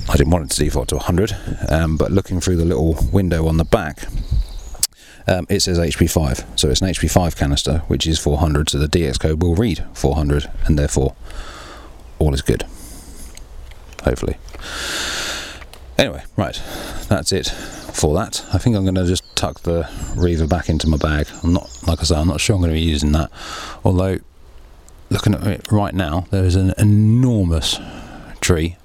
[0.09, 1.37] I didn't want it to default to 100,
[1.69, 4.07] um, but looking through the little window on the back,
[5.27, 6.59] um, it says HP5.
[6.59, 10.51] So it's an HP5 canister, which is 400, so the DX code will read 400,
[10.67, 11.15] and therefore
[12.27, 12.65] all is good.
[14.03, 14.37] Hopefully.
[15.97, 16.61] Anyway, right,
[17.09, 18.45] that's it for that.
[18.53, 21.27] I think I'm going to just tuck the Riva back into my bag.
[21.43, 23.31] I'm not, like I say, I'm not sure I'm going to be using that.
[23.85, 24.19] Although,
[25.09, 27.79] looking at it right now, there is an enormous
[28.41, 28.77] tree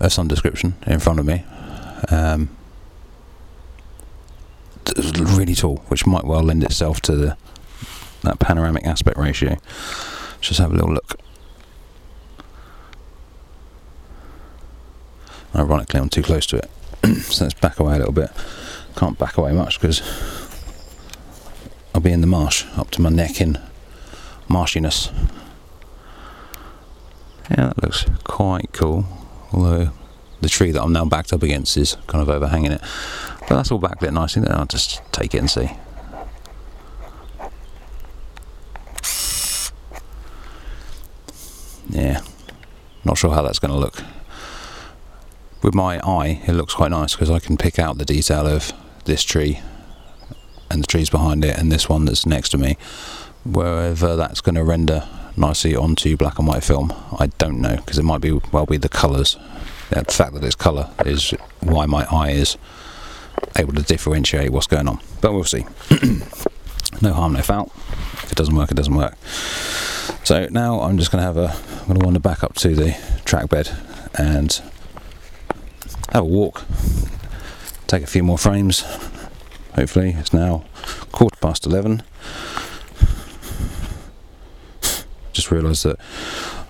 [0.00, 1.44] of some description in front of me.
[2.10, 2.48] Um,
[4.96, 7.36] really tall, which might well lend itself to the
[8.22, 9.50] that panoramic aspect ratio.
[9.50, 11.20] Let's just have a little look.
[15.56, 16.70] Ironically, I'm too close to it,
[17.22, 18.30] so let's back away a little bit.
[18.94, 20.02] Can't back away much because
[21.94, 23.58] I'll be in the marsh up to my neck in
[24.48, 25.10] marshiness.
[27.50, 29.06] Yeah, that looks quite cool.
[29.52, 29.92] Although
[30.42, 32.82] the tree that I'm now backed up against is kind of overhanging it.
[33.40, 34.42] But that's all backlit nicely.
[34.42, 35.70] Then I'll just take it and see.
[41.88, 42.20] Yeah,
[43.04, 44.02] not sure how that's going to look.
[45.66, 48.72] With my eye, it looks quite nice because I can pick out the detail of
[49.04, 49.58] this tree
[50.70, 52.76] and the trees behind it and this one that's next to me.
[53.44, 57.98] Wherever that's going to render nicely onto black and white film, I don't know because
[57.98, 59.36] it might be well be the colours.
[59.90, 62.56] The fact that it's colour is why my eye is
[63.58, 65.00] able to differentiate what's going on.
[65.20, 65.66] But we'll see.
[67.02, 67.72] no harm, no foul.
[68.22, 69.16] If it doesn't work, it doesn't work.
[70.22, 71.48] So now I'm just going to have a.
[71.80, 73.76] I'm going to wander back up to the track bed
[74.16, 74.62] and
[76.12, 76.64] have a walk.
[77.86, 78.80] Take a few more frames.
[79.74, 80.64] Hopefully, it's now
[81.12, 82.02] quarter past eleven.
[85.32, 85.98] Just realised that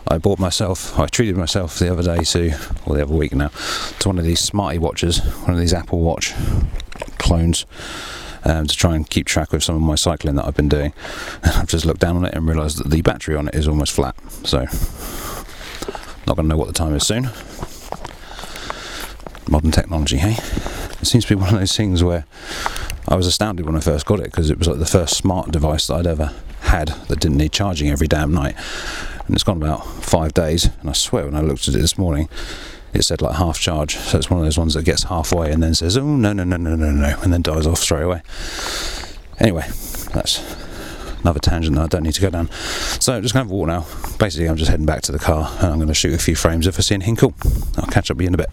[0.09, 2.53] I bought myself, I treated myself the other day to,
[2.84, 3.49] or the other week now,
[4.01, 6.34] to one of these smarty watches, one of these Apple Watch
[7.18, 7.66] clones.
[8.45, 10.93] Um, to try and keep track of some of my cycling that I've been doing.
[11.43, 13.91] I've just looked down on it and realised that the battery on it is almost
[13.93, 14.14] flat.
[14.45, 14.66] So,
[16.28, 17.24] not going to know what the time is soon.
[19.49, 20.37] Modern technology, hey?
[21.01, 22.27] It seems to be one of those things where
[23.09, 25.53] I was astounded when I first got it because it was like the first smart
[25.53, 26.33] device that I'd ever
[26.63, 28.57] had that didn't need charging every damn night
[29.27, 30.69] and it's gone about five days.
[30.81, 32.29] And I swear, when I looked at it this morning,
[32.93, 33.97] it said like half charge.
[33.97, 36.45] So it's one of those ones that gets halfway and then says, "Oh no, no,
[36.45, 38.23] no, no, no, no," and then dies off straight away.
[39.39, 39.67] Anyway,
[40.15, 40.41] that's
[41.21, 42.49] another tangent that I don't need to go down.
[43.01, 43.87] So I'm just going to walk now.
[44.19, 46.37] Basically, I'm just heading back to the car and I'm going to shoot a few
[46.37, 47.35] frames if I see anything cool.
[47.77, 48.51] I'll catch up with you in a bit.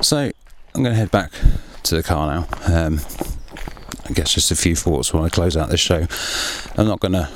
[0.00, 1.32] So I'm going to head back
[1.84, 2.48] to the car now.
[2.66, 3.00] Um,
[4.08, 6.06] I guess just a few thoughts when I close out this show.
[6.76, 7.28] I'm not going to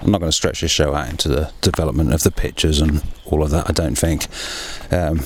[0.00, 3.02] I'm not going to stretch this show out into the development of the pictures and
[3.24, 3.68] all of that.
[3.68, 4.26] I don't think.
[4.92, 5.20] Um,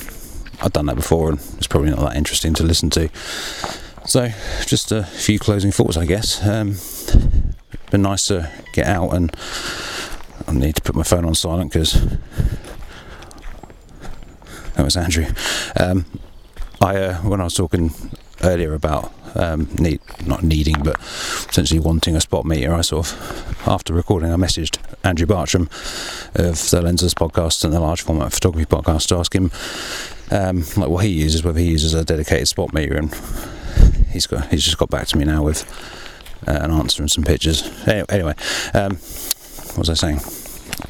[0.63, 3.09] I've done that before, and it's probably not that interesting to listen to.
[4.07, 4.29] So,
[4.67, 6.47] just a few closing thoughts, I guess.
[6.47, 6.77] Um,
[7.91, 9.35] been nice to get out, and
[10.47, 11.95] I need to put my phone on silent because
[14.75, 15.27] that was Andrew.
[15.79, 16.05] Um,
[16.81, 17.93] I uh, when I was talking
[18.43, 22.73] earlier about um, need not needing, but essentially wanting a spot meter.
[22.75, 25.69] I sort of after recording, I messaged Andrew Bartram
[26.35, 29.51] of the Lenses podcast and the large format photography podcast to ask him
[30.31, 33.15] um, like what he uses, whether he uses a dedicated spot meter, and
[34.11, 35.65] he's got he's just got back to me now with
[36.49, 37.63] uh, an answer and some pictures.
[37.87, 38.35] Anyway,
[38.73, 40.17] um, what was I saying?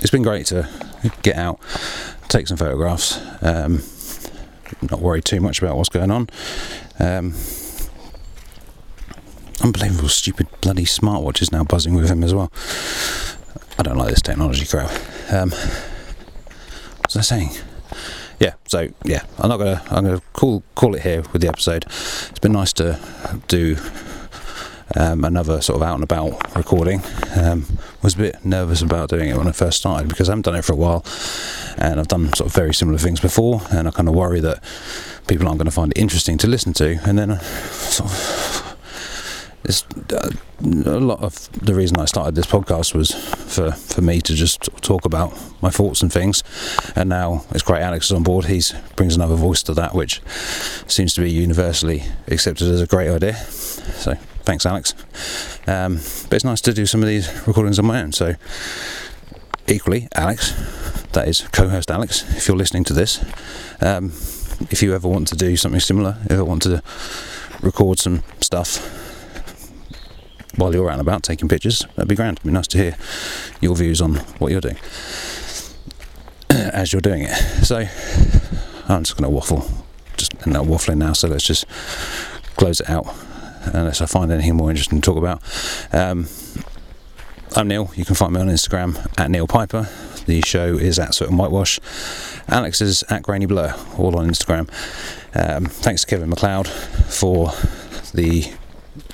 [0.01, 0.69] It's been great to
[1.23, 1.59] get out,
[2.29, 3.19] take some photographs.
[3.43, 3.83] Um,
[4.89, 6.29] not worry too much about what's going on.
[6.99, 7.35] Um,
[9.63, 12.51] unbelievable, stupid, bloody smartwatch is now buzzing with him as well.
[13.79, 14.91] I don't like this technology crap.
[15.33, 17.51] Um, what was I saying?
[18.39, 19.83] Yeah, so yeah, I'm not gonna.
[19.91, 21.85] I'm gonna call call it here with the episode.
[21.85, 22.99] It's been nice to
[23.49, 23.77] do
[24.97, 27.03] um, another sort of out and about recording.
[27.37, 27.67] Um,
[28.03, 30.57] was a bit nervous about doing it when I first started because I haven't done
[30.57, 31.05] it for a while,
[31.79, 34.63] and I've done sort of very similar things before, and I kind of worry that
[35.27, 38.71] people aren't going to find it interesting to listen to, and then sort of
[39.65, 40.31] it's uh,
[40.63, 43.13] a lot of the reason I started this podcast was
[43.55, 46.43] for, for me to just talk about my thoughts and things.
[46.97, 48.47] And now it's great Alex is on board.
[48.47, 48.63] He
[48.97, 50.23] brings another voice to that, which
[50.87, 53.37] seems to be universally accepted as a great idea.
[53.37, 54.17] So
[54.51, 54.95] thanks, Alex.
[55.69, 58.11] Um, but it's nice to do some of these recordings on my own.
[58.11, 58.35] So
[59.69, 60.51] equally, Alex,
[61.13, 62.25] that is co-host Alex.
[62.37, 63.23] If you're listening to this,
[63.81, 64.07] um,
[64.69, 66.83] if you ever want to do something similar, if I want to
[67.63, 68.79] record some stuff
[70.57, 72.39] while you're out and about taking pictures, that'd be grand.
[72.39, 72.97] It'd be nice to hear
[73.61, 74.79] your views on what you're doing
[76.51, 77.37] as you're doing it.
[77.65, 77.87] So
[78.89, 79.65] I'm just going to waffle,
[80.17, 81.13] just end up waffling now.
[81.13, 81.67] So let's just
[82.57, 83.07] close it out
[83.65, 85.43] unless I find anything more interesting to talk about.
[85.93, 86.27] Um,
[87.57, 87.91] I'm Neil.
[87.97, 89.89] You can find me on Instagram at Neil Piper.
[90.27, 91.81] The show is at Soot and Whitewash.
[92.49, 94.69] Alex is at Grainy Blur, all on Instagram.
[95.35, 97.53] Um, thanks to Kevin MacLeod for
[98.15, 98.53] the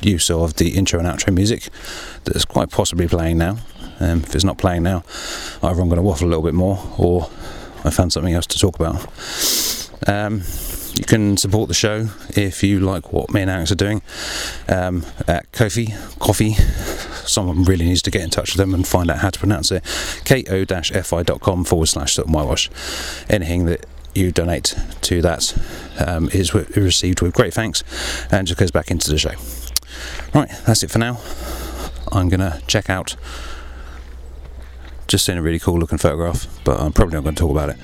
[0.02, 1.68] use of the intro and outro music
[2.24, 3.58] that's quite possibly playing now.
[4.00, 5.04] Um, if it's not playing now,
[5.62, 7.30] either I'm going to waffle a little bit more or
[7.84, 8.96] I found something else to talk about.
[10.06, 10.42] Um,
[10.98, 14.02] you can support the show if you like what me and Alex are doing
[14.68, 16.54] um, at Kofi Coffee.
[17.26, 19.70] Someone really needs to get in touch with them and find out how to pronounce
[19.70, 19.82] it.
[20.24, 22.70] ko-fi.com forward slash wash.
[23.28, 23.84] Anything that
[24.14, 25.54] you donate to that
[26.04, 27.84] um, is received with great thanks
[28.30, 29.34] and just goes back into the show.
[30.34, 31.20] Right, that's it for now.
[32.12, 33.16] I'm gonna check out.
[35.08, 37.68] Just seen a really cool looking photograph, but I'm probably not going to talk about
[37.68, 37.76] it.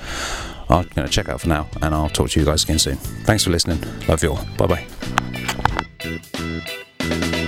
[0.73, 2.97] I'm going to check out for now, and I'll talk to you guys again soon.
[2.97, 3.81] Thanks for listening.
[4.09, 4.45] Love you all.
[4.57, 4.87] Bye
[7.09, 7.39] bye.